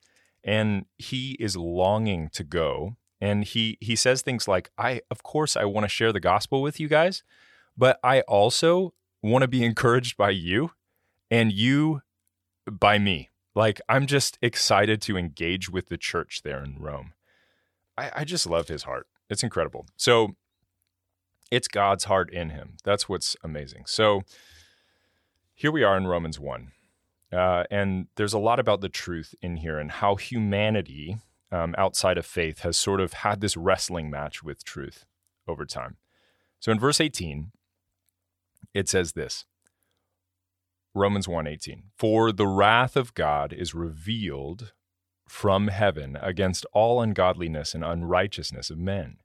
and 0.43 0.85
he 0.97 1.35
is 1.39 1.57
longing 1.57 2.29
to 2.33 2.43
go. 2.43 2.95
And 3.21 3.43
he, 3.43 3.77
he 3.79 3.95
says 3.95 4.21
things 4.21 4.47
like, 4.47 4.71
I, 4.77 5.01
of 5.11 5.21
course, 5.21 5.55
I 5.55 5.63
want 5.65 5.85
to 5.85 5.89
share 5.89 6.11
the 6.11 6.19
gospel 6.19 6.61
with 6.61 6.79
you 6.79 6.87
guys, 6.87 7.23
but 7.77 7.99
I 8.03 8.21
also 8.21 8.93
want 9.21 9.43
to 9.43 9.47
be 9.47 9.63
encouraged 9.71 10.17
by 10.17 10.31
you 10.31 10.71
and 11.29 11.51
you 11.51 12.01
by 12.69 12.97
me. 12.97 13.29
Like, 13.53 13.79
I'm 13.87 14.07
just 14.07 14.37
excited 14.41 15.01
to 15.03 15.17
engage 15.17 15.69
with 15.69 15.89
the 15.89 15.97
church 15.97 16.41
there 16.43 16.63
in 16.63 16.77
Rome. 16.79 17.13
I, 17.97 18.11
I 18.15 18.23
just 18.23 18.47
love 18.47 18.69
his 18.69 18.83
heart. 18.83 19.07
It's 19.29 19.43
incredible. 19.43 19.87
So, 19.97 20.35
it's 21.51 21.67
God's 21.67 22.05
heart 22.05 22.31
in 22.31 22.51
him. 22.51 22.77
That's 22.85 23.09
what's 23.09 23.35
amazing. 23.43 23.83
So, 23.85 24.21
here 25.53 25.71
we 25.71 25.83
are 25.83 25.97
in 25.97 26.07
Romans 26.07 26.39
1. 26.39 26.71
Uh, 27.31 27.65
and 27.69 28.07
there's 28.15 28.33
a 28.33 28.39
lot 28.39 28.59
about 28.59 28.81
the 28.81 28.89
truth 28.89 29.35
in 29.41 29.57
here 29.57 29.77
and 29.77 29.91
how 29.91 30.15
humanity 30.15 31.17
um, 31.51 31.75
outside 31.77 32.17
of 32.17 32.25
faith 32.25 32.59
has 32.59 32.77
sort 32.77 33.01
of 33.01 33.13
had 33.13 33.41
this 33.41 33.57
wrestling 33.57 34.09
match 34.09 34.43
with 34.43 34.63
truth 34.63 35.05
over 35.47 35.65
time. 35.65 35.97
So 36.59 36.71
in 36.71 36.79
verse 36.79 37.01
18, 37.01 37.51
it 38.73 38.87
says 38.87 39.13
this 39.13 39.45
Romans 40.93 41.27
1:18 41.27 41.83
For 41.97 42.31
the 42.31 42.47
wrath 42.47 42.95
of 42.95 43.13
God 43.13 43.53
is 43.53 43.73
revealed 43.73 44.73
from 45.27 45.69
heaven 45.69 46.17
against 46.21 46.65
all 46.73 47.01
ungodliness 47.01 47.73
and 47.73 47.83
unrighteousness 47.83 48.69
of 48.69 48.77
men 48.77 49.17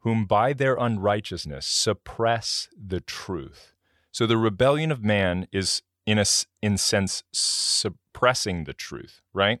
whom 0.00 0.24
by 0.26 0.52
their 0.52 0.76
unrighteousness 0.76 1.66
suppress 1.66 2.68
the 2.76 3.00
truth 3.00 3.72
so 4.16 4.26
the 4.26 4.38
rebellion 4.38 4.90
of 4.90 5.04
man 5.04 5.46
is 5.52 5.82
in 6.06 6.18
a 6.18 6.24
in 6.62 6.78
sense 6.78 7.22
suppressing 7.32 8.64
the 8.64 8.72
truth, 8.72 9.20
right? 9.34 9.60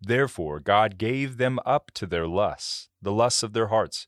Therefore, 0.00 0.60
God 0.60 0.98
gave 0.98 1.36
them 1.36 1.58
up 1.64 1.90
to 1.94 2.06
their 2.06 2.26
lusts, 2.26 2.88
the 3.00 3.12
lusts 3.12 3.42
of 3.42 3.52
their 3.52 3.68
hearts, 3.68 4.06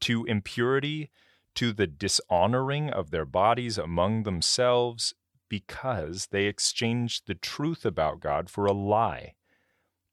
to 0.00 0.24
impurity, 0.24 1.10
to 1.54 1.72
the 1.72 1.86
dishonoring 1.86 2.90
of 2.90 3.10
their 3.10 3.24
bodies 3.24 3.78
among 3.78 4.22
themselves, 4.22 5.14
because 5.48 6.28
they 6.30 6.46
exchanged 6.46 7.26
the 7.26 7.34
truth 7.34 7.84
about 7.84 8.20
God 8.20 8.48
for 8.50 8.66
a 8.66 8.72
lie, 8.72 9.34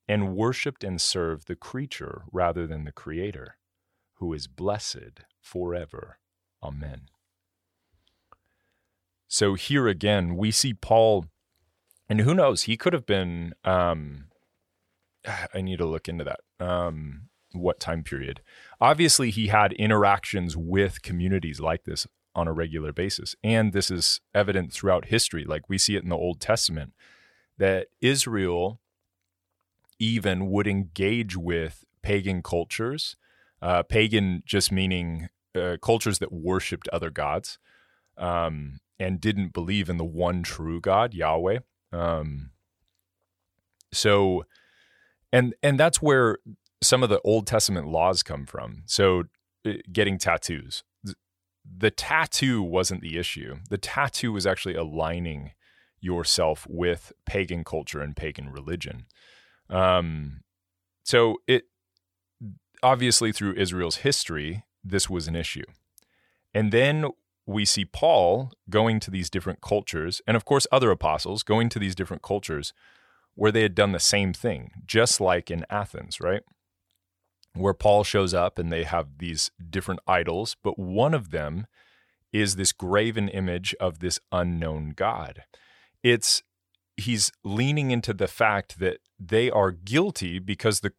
and 0.08 0.36
worshiped 0.36 0.84
and 0.84 0.99
served 0.99 1.47
the 1.47 1.55
creature 1.55 2.23
rather 2.32 2.65
than 2.65 2.84
the 2.84 2.91
Creator, 2.91 3.58
who 4.15 4.34
is 4.34 4.47
blessed 4.47 5.21
forever. 5.41 6.19
Amen. 6.63 7.10
So 9.27 9.53
here 9.53 9.88
again, 9.88 10.36
we 10.36 10.51
see 10.51 10.73
Paul 10.73 11.25
and 12.10 12.21
who 12.21 12.34
knows? 12.34 12.63
He 12.63 12.75
could 12.75 12.93
have 12.93 13.05
been. 13.05 13.53
Um, 13.63 14.25
I 15.54 15.62
need 15.62 15.78
to 15.78 15.86
look 15.86 16.08
into 16.08 16.24
that. 16.24 16.39
Um, 16.65 17.30
what 17.52 17.80
time 17.80 18.04
period? 18.04 18.42
Obviously, 18.80 19.32
he 19.32 19.48
had 19.48 19.74
interactions 19.74 20.56
with 20.56 21.02
communities 21.02 21.60
like 21.60 21.84
this 21.84 22.08
on 22.36 22.48
a 22.48 22.54
regular 22.54 22.94
basis, 22.94 23.36
and 23.44 23.74
this 23.74 23.89
is 23.89 24.22
evident 24.36 24.72
throughout 24.72 25.06
history. 25.06 25.44
Like 25.44 25.68
we 25.68 25.78
see 25.78 25.96
it 25.96 26.04
in 26.04 26.10
the 26.10 26.15
Old 26.15 26.39
Testament, 26.39 26.94
that 27.58 27.88
Israel 28.02 28.80
even 29.98 30.50
would 30.50 30.68
engage 30.68 31.36
with 31.36 31.84
pagan 32.02 32.42
cultures. 32.42 33.15
Uh, 33.62 33.84
pagan 33.84 34.42
just 34.46 34.72
meaning 34.72 35.28
uh, 35.54 35.76
cultures 35.82 36.20
that 36.20 36.32
worshipped 36.32 36.88
other 36.89 37.10
gods 37.10 37.58
um, 38.18 38.80
and 39.00 39.20
didn't 39.20 39.52
believe 39.52 39.89
in 39.89 39.98
the 39.98 40.06
one 40.06 40.44
true 40.44 40.80
God, 40.80 41.13
Yahweh. 41.13 41.60
Um, 41.92 42.52
so, 43.92 44.46
and 45.32 45.56
and 45.62 45.80
that's 45.80 46.02
where 46.02 46.38
some 46.82 47.04
of 47.04 47.10
the 47.10 47.22
Old 47.22 47.48
Testament 47.48 47.88
laws 47.88 48.24
come 48.24 48.46
from. 48.46 48.84
So, 48.86 49.24
uh, 49.65 49.74
getting 49.92 50.18
tattoos. 50.18 50.84
The 51.78 51.92
tattoo 51.92 52.63
wasn't 52.63 53.02
the 53.02 53.18
issue. 53.18 53.58
The 53.70 53.78
tattoo 53.78 54.32
was 54.32 54.48
actually 54.48 54.76
aligning 54.76 55.52
yourself 56.02 56.65
with 56.70 57.12
pagan 57.26 57.63
culture 57.63 58.02
and 58.02 58.15
pagan 58.15 58.50
religion. 58.50 59.06
Um, 59.70 60.42
so 61.04 61.38
it 61.48 61.65
obviously 62.82 63.32
through 63.32 63.54
Israel's 63.56 63.98
history, 63.98 64.63
this 64.84 65.10
was 65.10 65.28
an 65.28 65.36
issue. 65.36 65.65
And 66.54 66.72
then 66.72 67.06
we 67.46 67.65
see 67.65 67.86
Paul 67.86 68.52
going 68.70 69.00
to 69.02 69.12
these 69.12 69.30
different 69.30 69.62
cultures, 69.62 70.22
and 70.28 70.38
of 70.38 70.46
course, 70.46 70.65
other 70.72 70.92
apostles 70.92 71.44
going 71.44 71.70
to 71.70 71.80
these 71.80 71.96
different 71.96 72.22
cultures 72.24 72.74
where 73.39 73.54
they 73.54 73.62
had 73.62 73.73
done 73.73 73.93
the 73.93 73.99
same 74.02 74.34
thing, 74.34 74.69
just 74.86 75.21
like 75.21 75.49
in 75.49 75.65
Athens, 75.69 76.19
right? 76.19 76.41
Where 77.54 77.73
Paul 77.73 78.04
shows 78.04 78.34
up 78.34 78.60
and 78.60 78.69
they 78.69 78.84
have 78.84 79.17
these 79.19 79.49
different 79.69 80.02
idols, 80.06 80.58
but 80.62 80.78
one 80.78 81.13
of 81.13 81.32
them 81.32 81.65
is 82.34 82.58
this 82.58 82.73
graven 82.73 83.30
image 83.30 83.73
of 83.80 83.99
this 83.99 84.19
unknown 84.34 84.91
God. 84.93 85.43
It's 86.04 86.43
he's 86.97 87.32
leaning 87.45 87.91
into 87.91 88.13
the 88.13 88.28
fact 88.28 88.78
that 88.80 88.97
they 89.17 89.49
are 89.49 89.71
guilty 89.71 90.39
because 90.39 90.82
the 90.82 90.91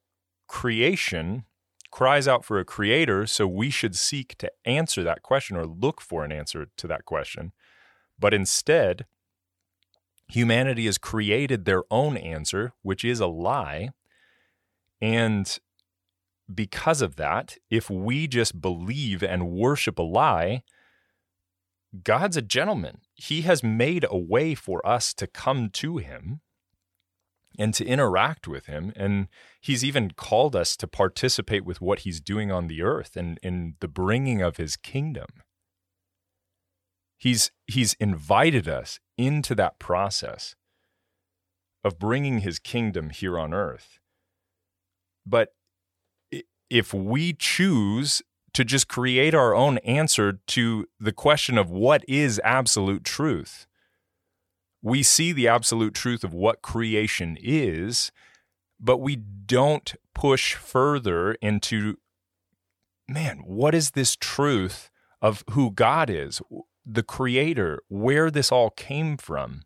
creation 0.49 1.45
cries 1.91 2.27
out 2.27 2.43
for 2.43 2.59
a 2.59 2.65
creator, 2.65 3.27
so 3.27 3.47
we 3.47 3.69
should 3.69 3.95
seek 3.95 4.39
to 4.39 4.51
answer 4.65 5.03
that 5.03 5.23
question 5.23 5.59
or 5.59 5.67
look 5.67 6.01
for 6.01 6.25
an 6.25 6.33
answer 6.33 6.69
to 6.79 6.87
that 6.87 7.05
question. 7.05 7.53
But 8.19 8.33
instead, 8.33 9.05
humanity 10.31 10.87
has 10.87 10.99
created 10.99 11.65
their 11.65 11.83
own 11.91 12.17
answer, 12.17 12.73
which 12.83 13.05
is 13.05 13.21
a 13.21 13.27
lie. 13.27 13.91
And 15.01 15.59
because 16.53 17.01
of 17.03 17.17
that, 17.17 17.57
if 17.71 17.89
we 17.91 18.27
just 18.27 18.61
believe 18.61 19.23
and 19.23 19.51
worship 19.51 19.99
a 19.99 20.03
lie, 20.03 20.63
God's 22.05 22.37
a 22.37 22.43
gentleman. 22.43 23.01
He 23.15 23.43
has 23.43 23.63
made 23.63 24.05
a 24.09 24.19
way 24.19 24.55
for 24.55 24.87
us 24.87 25.13
to 25.15 25.27
come 25.27 25.71
to 25.71 25.99
him 25.99 26.41
and 27.59 27.75
to 27.75 27.85
interact 27.85 28.47
with 28.47 28.67
him. 28.67 28.93
And 28.95 29.29
he's 29.61 29.85
even 29.85 30.13
called 30.13 30.55
us 30.55 30.77
to 30.77 30.87
participate 30.87 31.65
with 31.65 31.81
what 31.81 32.01
he's 32.01 32.21
doing 32.21 32.53
on 32.53 32.69
the 32.69 32.83
earth 32.83 33.17
and 33.17 33.39
in 33.43 33.75
the 33.81 33.89
bringing 33.89 34.41
of 34.41 34.57
his 34.57 34.77
kingdom. 34.77 35.27
He's, 37.21 37.53
he's 37.67 37.93
invited 38.01 38.67
us 38.67 38.99
into 39.19 39.55
that 39.57 39.79
process 39.79 40.57
of 41.85 41.99
bringing 41.99 42.39
his 42.39 42.59
kingdom 42.59 43.11
here 43.11 43.39
on 43.39 43.53
earth. 43.53 43.99
But 45.27 45.53
if 46.71 46.95
we 46.95 47.35
choose 47.35 48.23
to 48.55 48.65
just 48.65 48.89
create 48.89 49.35
our 49.35 49.55
own 49.55 49.77
answer 49.79 50.41
to 50.47 50.87
the 50.99 51.13
question 51.13 51.59
of 51.59 51.71
what 51.71 52.03
is 52.09 52.41
absolute 52.43 53.05
truth, 53.05 53.67
we 54.83 55.03
see 55.03 55.33
the 55.33 55.47
absolute 55.47 55.93
truth 55.93 56.25
of 56.25 56.33
what 56.33 56.63
creation 56.63 57.37
is, 57.39 58.11
but 58.81 58.97
we 58.97 59.15
don't 59.15 59.95
push 60.15 60.55
further 60.55 61.33
into, 61.43 61.99
man, 63.07 63.43
what 63.45 63.75
is 63.75 63.91
this 63.91 64.17
truth 64.17 64.91
of 65.21 65.45
who 65.51 65.71
God 65.71 66.09
is, 66.09 66.41
the 66.85 67.03
creator, 67.03 67.83
where 67.89 68.31
this 68.31 68.51
all 68.51 68.71
came 68.71 69.17
from? 69.17 69.63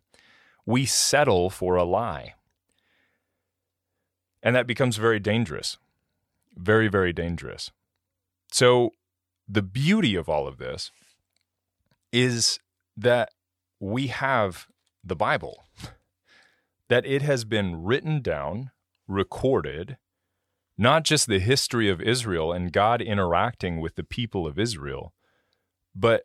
We 0.65 0.85
settle 0.85 1.49
for 1.49 1.75
a 1.75 1.83
lie. 1.83 2.33
And 4.41 4.55
that 4.55 4.67
becomes 4.67 4.97
very 4.97 5.19
dangerous. 5.19 5.77
Very, 6.55 6.87
very 6.87 7.13
dangerous. 7.13 7.71
So, 8.51 8.91
the 9.47 9.61
beauty 9.61 10.15
of 10.15 10.27
all 10.27 10.47
of 10.47 10.57
this 10.57 10.91
is 12.11 12.59
that 12.97 13.29
we 13.79 14.07
have 14.07 14.67
the 15.03 15.15
Bible, 15.15 15.65
that 16.89 17.05
it 17.05 17.21
has 17.21 17.43
been 17.43 17.83
written 17.83 18.21
down, 18.21 18.71
recorded, 19.07 19.97
not 20.77 21.03
just 21.03 21.27
the 21.27 21.39
history 21.39 21.89
of 21.89 22.01
Israel 22.01 22.51
and 22.51 22.71
God 22.73 23.01
interacting 23.01 23.79
with 23.79 23.95
the 23.95 24.03
people 24.03 24.47
of 24.47 24.59
Israel, 24.59 25.13
but 25.95 26.23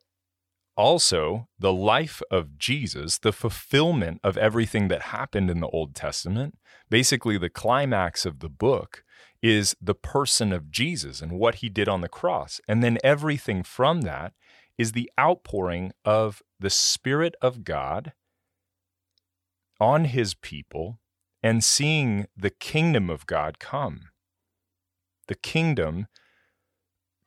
also 0.80 1.46
the 1.58 1.74
life 1.74 2.22
of 2.30 2.58
Jesus, 2.58 3.18
the 3.18 3.34
fulfillment 3.34 4.18
of 4.24 4.38
everything 4.38 4.88
that 4.88 5.02
happened 5.02 5.50
in 5.50 5.60
the 5.60 5.68
Old 5.68 5.94
Testament. 5.94 6.56
Basically, 6.88 7.36
the 7.36 7.50
climax 7.50 8.24
of 8.24 8.38
the 8.38 8.48
book 8.48 9.04
is 9.42 9.76
the 9.80 9.94
person 9.94 10.54
of 10.54 10.70
Jesus 10.70 11.20
and 11.20 11.32
what 11.32 11.56
he 11.56 11.68
did 11.68 11.86
on 11.86 12.00
the 12.00 12.08
cross. 12.08 12.62
And 12.66 12.82
then 12.82 12.96
everything 13.04 13.62
from 13.62 14.00
that 14.02 14.32
is 14.78 14.92
the 14.92 15.10
outpouring 15.20 15.92
of 16.06 16.42
the 16.58 16.70
Spirit 16.70 17.34
of 17.42 17.62
God 17.62 18.14
on 19.78 20.06
his 20.06 20.32
people 20.32 20.98
and 21.42 21.62
seeing 21.62 22.26
the 22.34 22.50
kingdom 22.50 23.10
of 23.10 23.26
God 23.26 23.58
come. 23.58 24.08
The 25.28 25.34
kingdom 25.34 26.06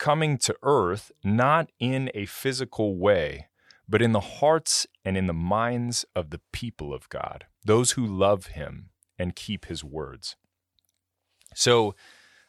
coming 0.04 0.38
to 0.38 0.54
earth 0.64 1.14
not 1.24 1.72
in 1.80 2.12
a 2.14 2.26
physical 2.26 2.98
way, 2.98 3.48
but 3.88 4.02
in 4.02 4.12
the 4.12 4.20
hearts 4.20 4.86
and 5.06 5.16
in 5.16 5.28
the 5.28 5.34
minds 5.34 6.04
of 6.14 6.30
the 6.30 6.42
people 6.52 6.94
of 6.94 7.08
God, 7.08 7.46
those 7.64 7.92
who 7.92 8.06
love 8.06 8.48
him 8.48 8.90
and 9.18 9.34
keep 9.34 9.68
his 9.68 9.82
words. 9.82 10.36
So, 11.56 11.96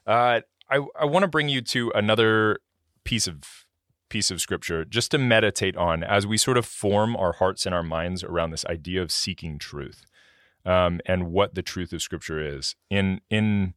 uh, 0.04 0.40
I, 0.68 0.80
I 0.98 1.04
want 1.04 1.22
to 1.22 1.28
bring 1.28 1.48
you 1.48 1.60
to 1.60 1.92
another 1.94 2.58
piece 3.04 3.28
of 3.28 3.44
piece 4.08 4.32
of 4.32 4.40
scripture 4.40 4.84
just 4.84 5.12
to 5.12 5.18
meditate 5.18 5.76
on 5.76 6.02
as 6.02 6.26
we 6.26 6.36
sort 6.36 6.58
of 6.58 6.66
form 6.66 7.14
our 7.14 7.34
hearts 7.34 7.66
and 7.66 7.74
our 7.74 7.84
minds 7.84 8.24
around 8.24 8.50
this 8.50 8.66
idea 8.66 9.00
of 9.00 9.12
seeking 9.12 9.60
truth 9.60 10.04
um, 10.64 11.00
and 11.06 11.30
what 11.30 11.54
the 11.54 11.62
truth 11.62 11.92
of 11.92 12.02
scripture 12.02 12.40
is. 12.40 12.74
In 12.90 13.20
in 13.30 13.74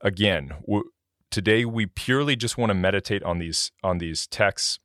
again, 0.00 0.54
w- 0.66 0.90
Today 1.30 1.64
we 1.64 1.86
purely 1.86 2.34
just 2.34 2.58
want 2.58 2.70
to 2.70 2.74
meditate 2.74 3.22
on 3.22 3.38
these 3.38 3.70
on 3.84 3.98
these 3.98 4.26
texts 4.26 4.80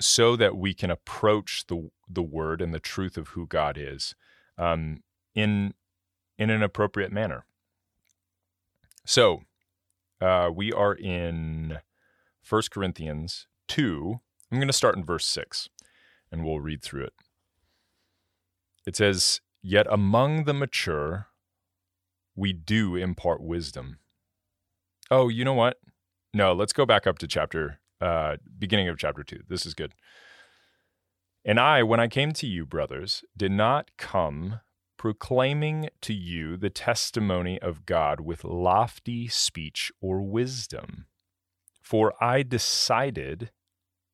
so 0.00 0.36
that 0.36 0.56
we 0.56 0.74
can 0.74 0.90
approach 0.90 1.64
the 1.68 1.90
the 2.08 2.22
word 2.22 2.60
and 2.60 2.74
the 2.74 2.80
truth 2.80 3.16
of 3.16 3.28
who 3.28 3.46
God 3.46 3.78
is 3.78 4.14
um, 4.58 5.02
in 5.34 5.72
in 6.38 6.50
an 6.50 6.62
appropriate 6.62 7.12
manner. 7.12 7.46
So 9.06 9.42
uh, 10.20 10.50
we 10.54 10.72
are 10.72 10.94
in 10.94 11.78
1 12.48 12.62
Corinthians 12.70 13.46
2. 13.68 14.20
I'm 14.50 14.58
going 14.58 14.68
to 14.68 14.72
start 14.72 14.96
in 14.96 15.04
verse 15.04 15.26
6 15.26 15.68
and 16.30 16.44
we'll 16.44 16.60
read 16.60 16.82
through 16.82 17.04
it. 17.04 17.12
It 18.86 18.96
says, 18.96 19.40
Yet 19.62 19.86
among 19.90 20.44
the 20.44 20.54
mature, 20.54 21.28
we 22.34 22.52
do 22.52 22.96
impart 22.96 23.42
wisdom 23.42 23.98
Oh, 25.10 25.28
you 25.28 25.44
know 25.44 25.54
what? 25.54 25.78
No, 26.32 26.52
let's 26.52 26.72
go 26.72 26.86
back 26.86 27.06
up 27.06 27.18
to 27.18 27.26
chapter, 27.26 27.80
uh, 28.00 28.36
beginning 28.58 28.88
of 28.88 28.98
chapter 28.98 29.22
two. 29.22 29.40
This 29.48 29.66
is 29.66 29.74
good. 29.74 29.94
And 31.44 31.60
I, 31.60 31.82
when 31.82 32.00
I 32.00 32.08
came 32.08 32.32
to 32.32 32.46
you, 32.46 32.64
brothers, 32.64 33.22
did 33.36 33.52
not 33.52 33.90
come 33.98 34.60
proclaiming 34.96 35.90
to 36.00 36.14
you 36.14 36.56
the 36.56 36.70
testimony 36.70 37.60
of 37.60 37.84
God 37.84 38.20
with 38.20 38.44
lofty 38.44 39.28
speech 39.28 39.92
or 40.00 40.22
wisdom. 40.22 41.06
For 41.82 42.14
I 42.22 42.42
decided 42.42 43.50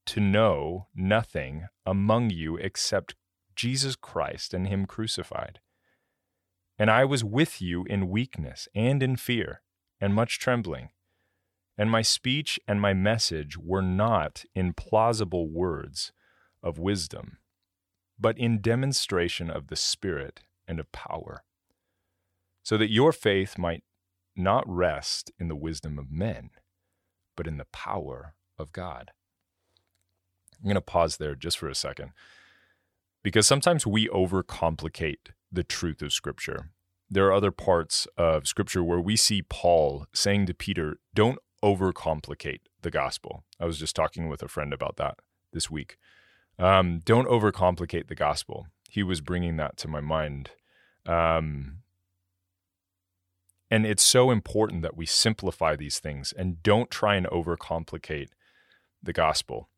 to 0.07 0.18
know 0.18 0.88
nothing 0.92 1.66
among 1.87 2.31
you 2.31 2.57
except 2.57 3.14
Jesus 3.55 3.94
Christ 3.94 4.53
and 4.53 4.66
Him 4.66 4.87
crucified. 4.87 5.61
And 6.76 6.90
I 6.90 7.05
was 7.05 7.22
with 7.22 7.62
you 7.62 7.85
in 7.85 8.09
weakness 8.09 8.66
and 8.74 9.03
in 9.03 9.14
fear 9.14 9.62
and 10.00 10.14
much 10.14 10.38
trembling. 10.38 10.90
And 11.76 11.90
my 11.90 12.02
speech 12.02 12.58
and 12.68 12.80
my 12.80 12.92
message 12.94 13.56
were 13.56 13.82
not 13.82 14.44
in 14.54 14.74
plausible 14.74 15.48
words 15.48 16.12
of 16.62 16.78
wisdom, 16.78 17.38
but 18.18 18.38
in 18.38 18.60
demonstration 18.60 19.50
of 19.50 19.68
the 19.68 19.76
Spirit 19.76 20.40
and 20.68 20.78
of 20.78 20.92
power, 20.92 21.42
so 22.62 22.76
that 22.76 22.90
your 22.90 23.12
faith 23.12 23.58
might 23.58 23.82
not 24.36 24.64
rest 24.66 25.30
in 25.38 25.48
the 25.48 25.56
wisdom 25.56 25.98
of 25.98 26.10
men, 26.10 26.50
but 27.36 27.46
in 27.46 27.56
the 27.56 27.66
power 27.66 28.34
of 28.58 28.72
God. 28.72 29.12
I'm 30.58 30.64
going 30.64 30.74
to 30.74 30.82
pause 30.82 31.16
there 31.16 31.34
just 31.34 31.58
for 31.58 31.68
a 31.68 31.74
second 31.74 32.10
because 33.22 33.46
sometimes 33.46 33.86
we 33.86 34.08
overcomplicate 34.08 35.32
the 35.50 35.64
truth 35.64 36.02
of 36.02 36.12
Scripture 36.12 36.70
there 37.11 37.27
are 37.27 37.33
other 37.33 37.51
parts 37.51 38.07
of 38.16 38.46
scripture 38.46 38.85
where 38.85 39.01
we 39.01 39.16
see 39.16 39.42
Paul 39.42 40.07
saying 40.14 40.46
to 40.46 40.55
Peter, 40.55 40.99
don't 41.12 41.38
overcomplicate 41.62 42.61
the 42.83 42.90
gospel. 42.90 43.44
I 43.59 43.66
was 43.66 43.79
just 43.79 43.96
talking 43.96 44.29
with 44.29 44.42
a 44.42 44.49
friend 44.49 44.73
about 44.73 44.96
that 44.96 45.18
this 45.53 45.70
week. 45.70 45.96
Um, 46.59 47.01
don't 47.05 47.29
overcomplicate 47.29 48.07
the 48.07 48.14
gospel. 48.14 48.66
He 48.88 49.03
was 49.03 49.20
bringing 49.20 49.57
that 49.57 49.77
to 49.79 49.88
my 49.88 50.01
mind. 50.01 50.51
Um, 51.07 51.79
and 53.70 53.87
it's 53.87 54.03
so 54.03 54.31
important 54.31 54.83
that 54.83 54.96
we 54.96 55.07
simplify 55.07 55.77
these 55.77 55.99
things 55.99 56.33
and 56.37 56.62
don't 56.62 56.90
try 56.90 57.16
and 57.16 57.27
overcomplicate 57.27 58.29
the 59.03 59.12
gospel. 59.12 59.68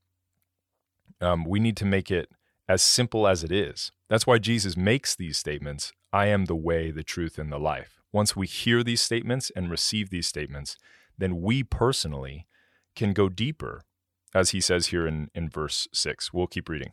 Um, 1.20 1.44
we 1.44 1.60
need 1.60 1.76
to 1.78 1.84
make 1.84 2.10
it 2.10 2.30
as 2.68 2.82
simple 2.82 3.26
as 3.26 3.44
it 3.44 3.52
is. 3.52 3.90
That's 4.08 4.26
why 4.26 4.38
Jesus 4.38 4.76
makes 4.76 5.14
these 5.14 5.38
statements 5.38 5.92
I 6.12 6.26
am 6.26 6.44
the 6.44 6.56
way, 6.56 6.90
the 6.90 7.02
truth, 7.02 7.38
and 7.38 7.50
the 7.50 7.58
life. 7.58 8.00
Once 8.12 8.36
we 8.36 8.46
hear 8.46 8.82
these 8.82 9.00
statements 9.00 9.50
and 9.56 9.70
receive 9.70 10.10
these 10.10 10.26
statements, 10.26 10.76
then 11.16 11.40
we 11.40 11.62
personally 11.62 12.46
can 12.94 13.12
go 13.12 13.28
deeper, 13.28 13.82
as 14.34 14.50
he 14.50 14.60
says 14.60 14.88
here 14.88 15.06
in, 15.06 15.30
in 15.34 15.48
verse 15.48 15.88
6. 15.92 16.32
We'll 16.32 16.46
keep 16.46 16.68
reading. 16.68 16.92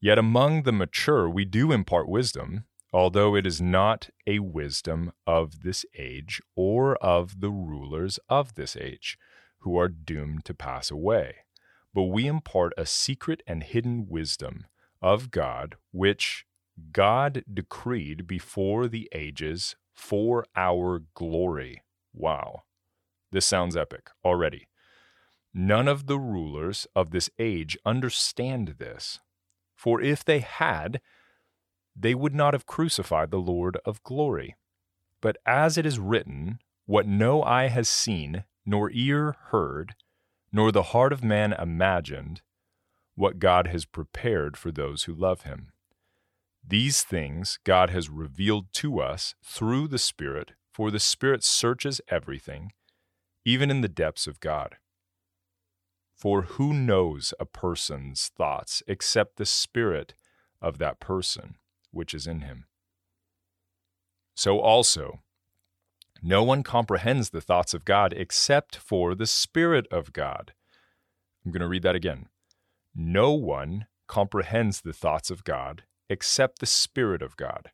Yet 0.00 0.18
among 0.18 0.62
the 0.62 0.72
mature, 0.72 1.28
we 1.28 1.44
do 1.44 1.72
impart 1.72 2.08
wisdom, 2.08 2.64
although 2.92 3.34
it 3.34 3.46
is 3.46 3.60
not 3.60 4.10
a 4.26 4.38
wisdom 4.38 5.12
of 5.26 5.62
this 5.62 5.84
age 5.98 6.40
or 6.54 6.96
of 6.96 7.40
the 7.40 7.50
rulers 7.50 8.18
of 8.28 8.54
this 8.54 8.76
age, 8.76 9.18
who 9.58 9.76
are 9.76 9.88
doomed 9.88 10.44
to 10.44 10.54
pass 10.54 10.90
away. 10.90 11.36
But 11.92 12.04
we 12.04 12.26
impart 12.26 12.72
a 12.78 12.86
secret 12.86 13.42
and 13.46 13.62
hidden 13.62 14.06
wisdom 14.08 14.66
of 15.02 15.30
God, 15.30 15.76
which 15.90 16.46
God 16.92 17.44
decreed 17.52 18.26
before 18.26 18.88
the 18.88 19.08
ages 19.12 19.76
for 19.92 20.46
our 20.56 21.02
glory. 21.14 21.82
Wow. 22.12 22.62
This 23.32 23.46
sounds 23.46 23.76
epic 23.76 24.10
already. 24.24 24.66
None 25.52 25.88
of 25.88 26.06
the 26.06 26.18
rulers 26.18 26.86
of 26.94 27.10
this 27.10 27.28
age 27.38 27.76
understand 27.84 28.76
this. 28.78 29.20
For 29.74 30.00
if 30.00 30.24
they 30.24 30.40
had, 30.40 31.00
they 31.96 32.14
would 32.14 32.34
not 32.34 32.54
have 32.54 32.66
crucified 32.66 33.30
the 33.30 33.38
Lord 33.38 33.78
of 33.84 34.02
glory. 34.02 34.56
But 35.20 35.36
as 35.44 35.76
it 35.76 35.84
is 35.84 35.98
written, 35.98 36.60
what 36.86 37.06
no 37.06 37.42
eye 37.42 37.68
has 37.68 37.88
seen, 37.88 38.44
nor 38.64 38.90
ear 38.92 39.36
heard, 39.50 39.94
nor 40.52 40.72
the 40.72 40.84
heart 40.84 41.12
of 41.12 41.24
man 41.24 41.52
imagined, 41.52 42.42
what 43.14 43.38
God 43.38 43.66
has 43.68 43.84
prepared 43.84 44.56
for 44.56 44.70
those 44.70 45.04
who 45.04 45.14
love 45.14 45.42
him. 45.42 45.72
These 46.66 47.02
things 47.02 47.58
God 47.64 47.90
has 47.90 48.08
revealed 48.08 48.72
to 48.74 49.00
us 49.00 49.34
through 49.44 49.88
the 49.88 49.98
Spirit, 49.98 50.52
for 50.72 50.90
the 50.90 51.00
Spirit 51.00 51.42
searches 51.42 52.00
everything, 52.08 52.72
even 53.44 53.70
in 53.70 53.80
the 53.80 53.88
depths 53.88 54.26
of 54.26 54.40
God. 54.40 54.76
For 56.14 56.42
who 56.42 56.74
knows 56.74 57.32
a 57.40 57.46
person's 57.46 58.30
thoughts 58.36 58.82
except 58.86 59.36
the 59.36 59.46
Spirit 59.46 60.14
of 60.60 60.78
that 60.78 61.00
person 61.00 61.56
which 61.90 62.14
is 62.14 62.26
in 62.26 62.42
him? 62.42 62.66
So 64.34 64.60
also, 64.60 65.20
no 66.22 66.42
one 66.42 66.62
comprehends 66.62 67.30
the 67.30 67.40
thoughts 67.40 67.72
of 67.72 67.84
God 67.84 68.12
except 68.12 68.76
for 68.76 69.14
the 69.14 69.26
Spirit 69.26 69.86
of 69.90 70.12
God. 70.12 70.52
I'm 71.44 71.50
going 71.50 71.62
to 71.62 71.68
read 71.68 71.82
that 71.82 71.94
again. 71.94 72.28
No 72.94 73.32
one 73.32 73.86
comprehends 74.06 74.82
the 74.82 74.92
thoughts 74.92 75.30
of 75.30 75.44
God 75.44 75.84
except 76.10 76.58
the 76.58 76.66
Spirit 76.66 77.22
of 77.22 77.36
God. 77.36 77.70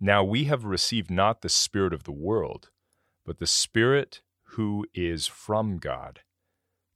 Now 0.00 0.24
we 0.24 0.44
have 0.44 0.64
received 0.64 1.10
not 1.10 1.40
the 1.40 1.48
Spirit 1.48 1.94
of 1.94 2.02
the 2.02 2.12
world, 2.12 2.68
but 3.24 3.38
the 3.38 3.46
Spirit 3.46 4.20
who 4.54 4.84
is 4.92 5.28
from 5.28 5.78
God, 5.78 6.20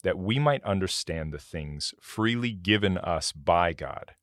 that 0.02 0.18
we 0.18 0.40
might 0.40 0.64
understand 0.64 1.33
the 1.33 1.38
things 1.38 1.94
freely 2.00 2.50
given 2.50 2.98
us 2.98 3.31
by 3.31 3.72
God. 3.72 4.16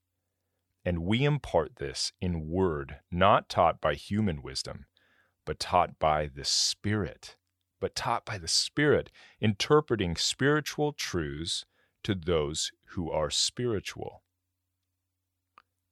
And 0.83 1.05
we 1.05 1.23
impart 1.23 1.77
this 1.77 2.11
in 2.19 2.49
word 2.49 2.97
not 3.09 3.47
taught 3.47 3.79
by 3.79 3.93
human 3.93 4.41
wisdom, 4.41 4.87
but 5.45 5.59
taught 5.59 5.99
by 5.99 6.27
the 6.27 6.45
Spirit. 6.45 7.37
But 7.79 7.95
taught 7.95 8.25
by 8.25 8.37
the 8.37 8.47
Spirit, 8.49 9.09
interpreting 9.39 10.17
spiritual 10.17 10.91
truths 10.91 11.65
to 12.03 12.13
those 12.13 12.73
who 12.89 13.09
are 13.09 13.29
spiritual. 13.29 14.21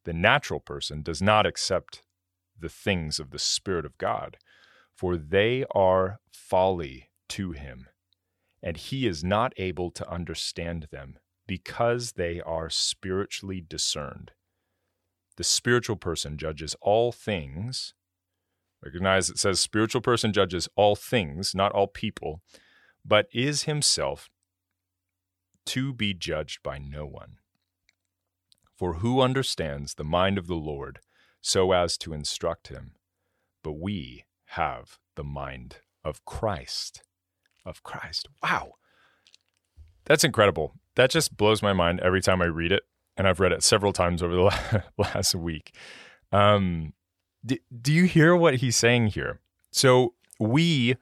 The 0.08 0.14
natural 0.14 0.62
person 0.62 1.02
does 1.02 1.22
not 1.22 1.46
accept 1.46 2.02
the 2.58 2.70
things 2.70 3.20
of 3.20 3.32
the 3.32 3.38
Spirit 3.38 3.86
of 3.86 3.98
God, 3.98 4.38
for 4.96 5.18
they 5.18 5.66
are 5.72 6.22
folly 6.32 7.10
to 7.28 7.52
him, 7.52 7.90
and 8.64 8.78
he 8.78 9.06
is 9.06 9.22
not 9.22 9.52
able 9.58 9.92
to 9.92 10.10
understand 10.10 10.88
them 10.92 11.20
because 11.46 12.14
they 12.14 12.40
are 12.40 12.70
spiritually 12.70 13.60
discerned. 13.60 14.32
The 15.36 15.44
spiritual 15.44 15.98
person 15.98 16.38
judges 16.38 16.74
all 16.80 17.12
things. 17.12 17.94
Recognize 18.82 19.30
it 19.30 19.38
says 19.38 19.60
spiritual 19.60 20.00
person 20.00 20.32
judges 20.32 20.70
all 20.78 20.96
things, 20.96 21.54
not 21.54 21.74
all 21.74 21.88
people, 21.88 22.40
but 23.04 23.28
is 23.34 23.64
himself 23.64 24.30
to 25.66 25.92
be 25.92 26.14
judged 26.14 26.64
by 26.64 26.78
no 26.78 27.06
one. 27.06 27.40
For 28.78 28.96
who 28.96 29.22
understands 29.22 29.96
the 29.96 30.04
mind 30.04 30.38
of 30.38 30.46
the 30.46 30.56
Lord 30.56 31.00
so 31.42 31.72
as 31.72 31.98
to 31.98 32.14
instruct 32.14 32.68
him? 32.68 32.92
But 33.64 33.74
we 33.74 34.26
have 34.52 35.00
the 35.16 35.24
mind 35.24 35.78
of 36.06 36.24
Christ. 36.26 37.02
Of 37.66 37.82
Christ. 37.82 38.28
Wow. 38.44 38.74
That's 40.06 40.24
incredible. 40.24 40.76
That 40.96 41.10
just 41.10 41.36
blows 41.36 41.64
my 41.64 41.74
mind 41.74 42.00
every 42.02 42.22
time 42.22 42.42
I 42.42 42.46
read 42.46 42.72
it. 42.72 42.84
And 43.18 43.28
I've 43.28 43.40
read 43.40 43.52
it 43.52 43.64
several 43.64 43.94
times 43.94 44.22
over 44.22 44.36
the 44.36 44.84
last 44.98 45.34
week. 45.34 45.74
Um, 46.32 46.94
do, 47.44 47.58
do 47.82 47.92
you 47.92 48.04
hear 48.04 48.36
what 48.36 48.58
he's 48.58 48.76
saying 48.76 49.08
here? 49.08 49.40
So, 49.72 50.14
we 50.40 50.98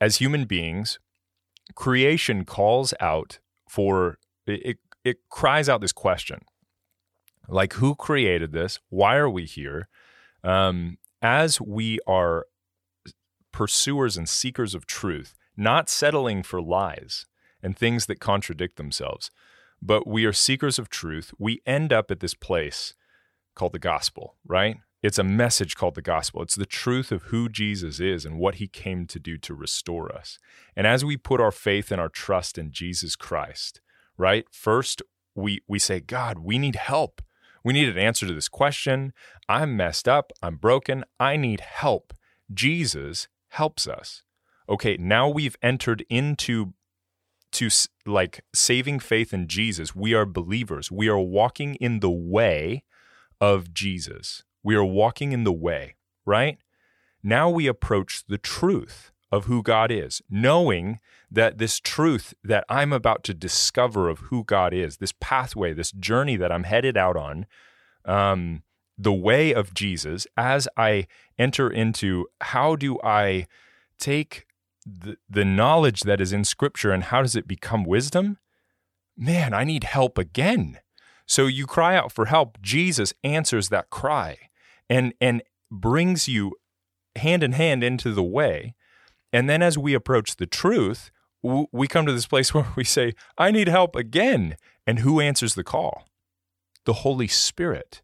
as 0.00 0.16
human 0.16 0.46
beings, 0.46 0.98
creation 1.76 2.44
calls 2.44 2.92
out 2.98 3.38
for 3.68 4.18
it, 4.46 4.78
it 5.04 5.18
cries 5.28 5.68
out 5.68 5.80
this 5.80 5.92
question 5.92 6.40
like, 7.50 7.74
who 7.74 7.94
created 7.94 8.52
this? 8.52 8.78
Why 8.88 9.16
are 9.16 9.30
we 9.30 9.44
here? 9.44 9.88
Um, 10.42 10.98
as 11.20 11.60
we 11.60 11.98
are 12.06 12.46
pursuers 13.52 14.16
and 14.16 14.28
seekers 14.28 14.74
of 14.74 14.86
truth, 14.86 15.36
not 15.56 15.88
settling 15.88 16.42
for 16.42 16.62
lies 16.62 17.26
and 17.62 17.76
things 17.76 18.06
that 18.06 18.20
contradict 18.20 18.76
themselves, 18.76 19.30
but 19.82 20.06
we 20.06 20.24
are 20.24 20.32
seekers 20.32 20.78
of 20.78 20.88
truth, 20.88 21.32
we 21.38 21.60
end 21.66 21.92
up 21.92 22.10
at 22.10 22.20
this 22.20 22.34
place 22.34 22.94
called 23.54 23.72
the 23.72 23.78
gospel, 23.78 24.36
right? 24.46 24.76
It's 25.02 25.18
a 25.18 25.24
message 25.24 25.76
called 25.76 25.94
the 25.94 26.02
gospel. 26.02 26.42
It's 26.42 26.54
the 26.54 26.66
truth 26.66 27.10
of 27.10 27.24
who 27.24 27.48
Jesus 27.48 28.00
is 28.00 28.26
and 28.26 28.38
what 28.38 28.56
he 28.56 28.68
came 28.68 29.06
to 29.06 29.18
do 29.18 29.38
to 29.38 29.54
restore 29.54 30.14
us. 30.14 30.38
And 30.76 30.86
as 30.86 31.04
we 31.04 31.16
put 31.16 31.40
our 31.40 31.50
faith 31.50 31.90
and 31.90 32.00
our 32.00 32.10
trust 32.10 32.58
in 32.58 32.70
Jesus 32.70 33.16
Christ, 33.16 33.80
right? 34.18 34.44
First, 34.52 35.00
we 35.34 35.60
we 35.66 35.78
say, 35.78 36.00
God, 36.00 36.40
we 36.40 36.58
need 36.58 36.76
help. 36.76 37.22
We 37.64 37.72
need 37.72 37.88
an 37.88 37.98
answer 37.98 38.26
to 38.26 38.34
this 38.34 38.48
question. 38.48 39.12
I'm 39.48 39.76
messed 39.76 40.08
up. 40.08 40.32
I'm 40.42 40.56
broken. 40.56 41.04
I 41.18 41.36
need 41.36 41.60
help. 41.60 42.12
Jesus 42.52 43.28
helps 43.48 43.86
us. 43.86 44.22
Okay, 44.68 44.96
now 44.98 45.28
we've 45.28 45.56
entered 45.62 46.04
into 46.08 46.74
to 47.52 47.68
like 48.06 48.44
saving 48.54 49.00
faith 49.00 49.34
in 49.34 49.48
Jesus. 49.48 49.94
We 49.94 50.14
are 50.14 50.24
believers. 50.24 50.90
We 50.90 51.08
are 51.08 51.18
walking 51.18 51.74
in 51.76 52.00
the 52.00 52.10
way 52.10 52.84
of 53.40 53.74
Jesus. 53.74 54.44
We 54.62 54.74
are 54.74 54.84
walking 54.84 55.32
in 55.32 55.44
the 55.44 55.52
way, 55.52 55.96
right? 56.24 56.58
Now 57.22 57.50
we 57.50 57.66
approach 57.66 58.24
the 58.28 58.38
truth 58.38 59.10
of 59.32 59.44
who 59.44 59.62
God 59.62 59.90
is, 59.90 60.20
knowing 60.28 60.98
that 61.30 61.58
this 61.58 61.78
truth 61.78 62.34
that 62.42 62.64
I'm 62.68 62.92
about 62.92 63.22
to 63.24 63.34
discover 63.34 64.08
of 64.08 64.18
who 64.20 64.44
God 64.44 64.74
is, 64.74 64.96
this 64.96 65.14
pathway, 65.20 65.72
this 65.72 65.92
journey 65.92 66.36
that 66.36 66.50
I'm 66.50 66.64
headed 66.64 66.96
out 66.96 67.16
on, 67.16 67.46
um, 68.04 68.62
the 68.98 69.12
way 69.12 69.54
of 69.54 69.72
Jesus, 69.72 70.26
as 70.36 70.68
I 70.76 71.06
enter 71.38 71.70
into 71.70 72.26
how 72.40 72.76
do 72.76 72.98
I 73.02 73.46
take 73.98 74.46
the, 74.84 75.16
the 75.28 75.44
knowledge 75.44 76.00
that 76.02 76.20
is 76.20 76.32
in 76.32 76.44
Scripture 76.44 76.90
and 76.90 77.04
how 77.04 77.22
does 77.22 77.36
it 77.36 77.46
become 77.46 77.84
wisdom? 77.84 78.38
Man, 79.16 79.54
I 79.54 79.64
need 79.64 79.84
help 79.84 80.18
again. 80.18 80.80
So 81.26 81.46
you 81.46 81.66
cry 81.66 81.96
out 81.96 82.10
for 82.10 82.26
help. 82.26 82.60
Jesus 82.60 83.14
answers 83.22 83.68
that 83.68 83.90
cry 83.90 84.36
and, 84.88 85.14
and 85.20 85.42
brings 85.70 86.26
you 86.28 86.56
hand 87.16 87.42
in 87.42 87.52
hand 87.52 87.84
into 87.84 88.12
the 88.12 88.24
way. 88.24 88.74
And 89.32 89.48
then 89.48 89.62
as 89.62 89.78
we 89.78 89.94
approach 89.94 90.36
the 90.36 90.46
truth, 90.46 91.10
we 91.42 91.88
come 91.88 92.06
to 92.06 92.12
this 92.12 92.26
place 92.26 92.52
where 92.54 92.66
we 92.76 92.84
say, 92.84 93.12
I 93.38 93.50
need 93.50 93.68
help 93.68 93.96
again. 93.96 94.56
And 94.86 95.00
who 95.00 95.20
answers 95.20 95.54
the 95.54 95.64
call? 95.64 96.04
The 96.84 96.94
Holy 96.94 97.28
Spirit. 97.28 98.02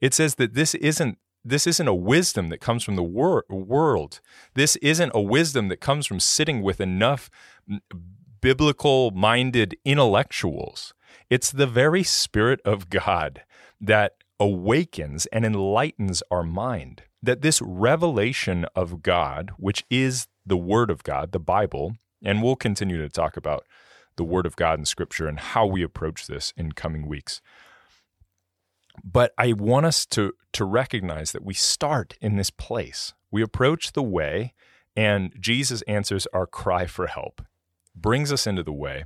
It 0.00 0.14
says 0.14 0.36
that 0.36 0.54
this 0.54 0.74
isn't 0.74 1.18
this 1.44 1.66
isn't 1.66 1.88
a 1.88 1.94
wisdom 1.94 2.48
that 2.50 2.60
comes 2.60 2.82
from 2.82 2.96
the 2.96 3.02
wor- 3.02 3.44
world. 3.48 4.20
This 4.54 4.76
isn't 4.76 5.12
a 5.14 5.20
wisdom 5.20 5.68
that 5.68 5.80
comes 5.80 6.04
from 6.04 6.20
sitting 6.20 6.62
with 6.62 6.80
enough 6.80 7.30
biblical 8.40 9.12
minded 9.12 9.76
intellectuals. 9.84 10.92
It's 11.30 11.50
the 11.50 11.66
very 11.66 12.02
Spirit 12.02 12.60
of 12.64 12.90
God 12.90 13.44
that 13.80 14.14
awakens 14.40 15.26
and 15.26 15.44
enlightens 15.44 16.22
our 16.30 16.42
mind. 16.42 17.02
That 17.22 17.40
this 17.40 17.62
revelation 17.62 18.66
of 18.74 19.02
God, 19.02 19.52
which 19.56 19.84
is 19.90 20.26
the 20.48 20.56
Word 20.56 20.90
of 20.90 21.02
God, 21.02 21.32
the 21.32 21.40
Bible, 21.40 21.96
and 22.24 22.42
we'll 22.42 22.56
continue 22.56 22.98
to 22.98 23.08
talk 23.08 23.36
about 23.36 23.66
the 24.16 24.24
Word 24.24 24.46
of 24.46 24.56
God 24.56 24.78
in 24.78 24.84
Scripture 24.84 25.28
and 25.28 25.38
how 25.38 25.66
we 25.66 25.82
approach 25.82 26.26
this 26.26 26.52
in 26.56 26.72
coming 26.72 27.06
weeks. 27.06 27.40
But 29.04 29.32
I 29.38 29.52
want 29.52 29.86
us 29.86 30.04
to, 30.06 30.32
to 30.52 30.64
recognize 30.64 31.32
that 31.32 31.44
we 31.44 31.54
start 31.54 32.16
in 32.20 32.36
this 32.36 32.50
place. 32.50 33.14
We 33.30 33.42
approach 33.42 33.92
the 33.92 34.02
way, 34.02 34.54
and 34.96 35.32
Jesus 35.38 35.82
answers 35.82 36.26
our 36.32 36.46
cry 36.46 36.86
for 36.86 37.06
help, 37.06 37.42
brings 37.94 38.32
us 38.32 38.46
into 38.46 38.62
the 38.62 38.72
way, 38.72 39.04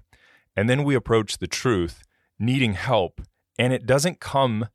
and 0.56 0.70
then 0.70 0.84
we 0.84 0.94
approach 0.94 1.38
the 1.38 1.46
truth, 1.46 2.02
needing 2.38 2.74
help, 2.74 3.20
and 3.58 3.72
it 3.72 3.84
doesn't 3.84 4.20
come 4.20 4.68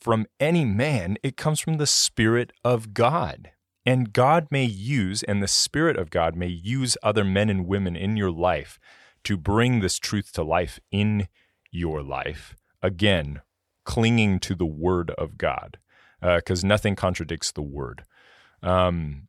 from 0.00 0.26
any 0.38 0.64
man, 0.64 1.16
it 1.22 1.36
comes 1.36 1.60
from 1.60 1.78
the 1.78 1.86
Spirit 1.86 2.52
of 2.64 2.94
God. 2.94 3.50
And 3.86 4.12
God 4.12 4.48
may 4.50 4.64
use, 4.64 5.22
and 5.22 5.42
the 5.42 5.48
Spirit 5.48 5.96
of 5.96 6.10
God 6.10 6.36
may 6.36 6.48
use 6.48 6.96
other 7.02 7.24
men 7.24 7.48
and 7.48 7.66
women 7.66 7.96
in 7.96 8.16
your 8.16 8.30
life 8.30 8.78
to 9.24 9.36
bring 9.36 9.80
this 9.80 9.98
truth 9.98 10.32
to 10.32 10.42
life 10.42 10.78
in 10.90 11.28
your 11.70 12.02
life. 12.02 12.54
Again, 12.82 13.40
clinging 13.84 14.40
to 14.40 14.54
the 14.54 14.66
Word 14.66 15.10
of 15.12 15.38
God, 15.38 15.78
because 16.20 16.64
uh, 16.64 16.66
nothing 16.66 16.96
contradicts 16.96 17.52
the 17.52 17.62
Word. 17.62 18.04
Um, 18.62 19.28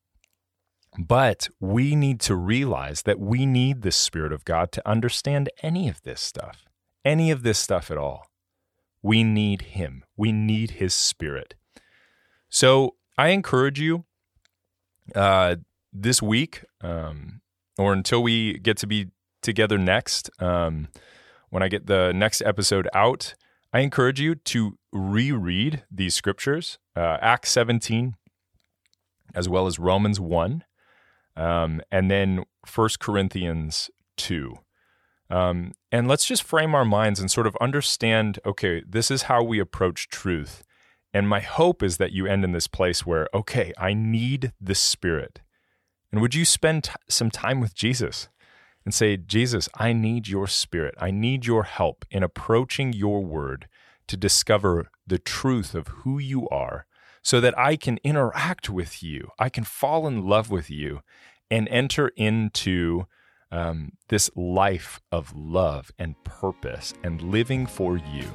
but 0.98 1.50
we 1.60 1.96
need 1.96 2.20
to 2.22 2.36
realize 2.36 3.04
that 3.04 3.20
we 3.20 3.46
need 3.46 3.82
the 3.82 3.92
Spirit 3.92 4.34
of 4.34 4.44
God 4.44 4.72
to 4.74 4.90
understand 4.90 5.50
any 5.62 5.88
of 5.88 6.02
this 6.02 6.20
stuff, 6.20 6.68
any 7.06 7.32
of 7.32 7.44
this 7.44 7.60
stuff 7.60 7.90
at 7.90 7.98
all. 7.98 8.26
We 9.02 9.24
need 9.24 9.62
Him, 9.62 10.04
we 10.18 10.32
need 10.32 10.72
His 10.72 10.94
Spirit. 10.94 11.54
So 12.50 12.96
I 13.18 13.30
encourage 13.30 13.80
you 13.80 14.06
uh, 15.16 15.58
this 15.92 16.22
week, 16.22 16.64
um, 16.82 17.42
or 17.78 17.94
until 17.94 18.22
we 18.22 18.60
get 18.60 18.78
to 18.78 18.88
be 18.88 19.08
together 19.42 19.78
next, 19.78 20.30
um, 20.40 20.90
when 21.50 21.64
I 21.64 21.68
get 21.68 21.88
the 21.88 22.12
next 22.14 22.42
episode 22.42 22.88
out, 22.94 23.36
I 23.72 23.80
encourage 23.80 24.20
you 24.20 24.36
to 24.36 24.78
reread 24.92 25.84
these 25.92 26.16
scriptures, 26.16 26.80
uh, 26.96 27.18
Acts 27.22 27.52
17, 27.52 28.16
as 29.36 29.48
well 29.48 29.68
as 29.68 29.80
Romans 29.80 30.20
1, 30.20 30.64
um, 31.36 31.82
and 31.92 32.10
then 32.10 32.44
1 32.74 32.90
Corinthians 33.00 33.90
2. 34.18 34.56
Um, 35.30 35.74
and 35.92 36.08
let's 36.08 36.26
just 36.26 36.44
frame 36.44 36.74
our 36.74 36.86
minds 36.86 37.20
and 37.20 37.30
sort 37.30 37.46
of 37.46 37.56
understand 37.62 38.40
okay, 38.46 38.84
this 38.88 39.12
is 39.12 39.24
how 39.24 39.44
we 39.44 39.60
approach 39.60 40.10
truth. 40.10 40.64
And 41.14 41.28
my 41.28 41.40
hope 41.40 41.82
is 41.82 41.98
that 41.98 42.12
you 42.12 42.28
end 42.28 42.44
in 42.44 42.52
this 42.52 42.68
place 42.68 43.06
where, 43.06 43.28
okay, 43.34 43.74
I 43.78 43.94
need 43.94 44.54
the 44.62 44.76
Spirit. 44.76 45.42
And 46.12 46.22
would 46.22 46.36
you 46.36 46.46
spend 46.46 46.86
t- 46.86 46.92
some 47.08 47.32
time 47.32 47.60
with 47.60 47.76
Jesus 47.76 48.30
and 48.86 48.94
say, 48.94 49.18
Jesus, 49.18 49.70
I 49.76 49.94
need 49.94 50.28
your 50.28 50.48
Spirit. 50.48 50.96
I 51.00 51.12
need 51.12 51.46
your 51.46 51.64
help 51.64 52.06
in 52.12 52.24
approaching 52.24 52.94
your 52.94 53.24
word 53.24 53.68
to 54.08 54.18
discover 54.18 54.90
the 55.06 55.20
truth 55.20 55.74
of 55.74 55.88
who 55.88 56.20
you 56.20 56.48
are 56.50 56.86
so 57.22 57.42
that 57.42 57.58
I 57.58 57.76
can 57.76 58.00
interact 58.04 58.70
with 58.70 59.04
you. 59.04 59.30
I 59.38 59.50
can 59.50 59.64
fall 59.64 60.08
in 60.08 60.28
love 60.28 60.50
with 60.50 60.70
you 60.70 61.02
and 61.52 61.68
enter 61.70 62.10
into 62.10 63.06
um, 63.52 63.94
this 64.10 64.30
life 64.36 65.00
of 65.12 65.36
love 65.36 65.92
and 65.98 66.16
purpose 66.24 66.94
and 67.04 67.22
living 67.22 67.66
for 67.66 67.98
you. 67.98 68.26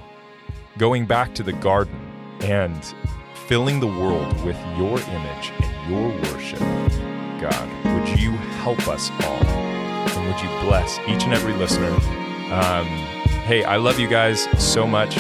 Going 0.77 1.07
back 1.07 1.35
to 1.37 1.45
the 1.45 1.53
garden 1.53 2.14
and 2.45 2.95
filling 3.47 3.81
the 3.81 3.87
world 3.87 4.43
with 4.45 4.59
your 4.77 4.99
image 5.01 5.53
and 5.61 5.91
your 5.91 6.09
worship. 6.33 6.61
God, 7.41 7.69
would 7.85 8.19
you 8.19 8.33
help 8.63 8.87
us 8.89 9.11
all? 9.23 9.45
And 9.47 10.27
would 10.27 10.41
you 10.41 10.49
bless 10.67 10.99
each 11.01 11.25
and 11.25 11.33
every 11.33 11.53
listener? 11.55 11.91
Um, 12.53 12.87
hey, 13.47 13.65
I 13.65 13.77
love 13.77 13.99
you 13.99 14.09
guys 14.09 14.47
so 14.63 14.87
much. 14.87 15.17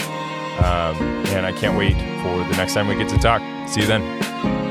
Um, 0.58 0.96
and 1.34 1.44
I 1.44 1.52
can't 1.52 1.76
wait 1.76 1.94
for 2.22 2.38
the 2.48 2.56
next 2.56 2.74
time 2.74 2.87
we 2.87 2.94
get 2.94 3.08
to 3.08 3.18
talk. 3.18 3.42
See 3.68 3.80
you 3.80 3.87
then. 3.87 4.63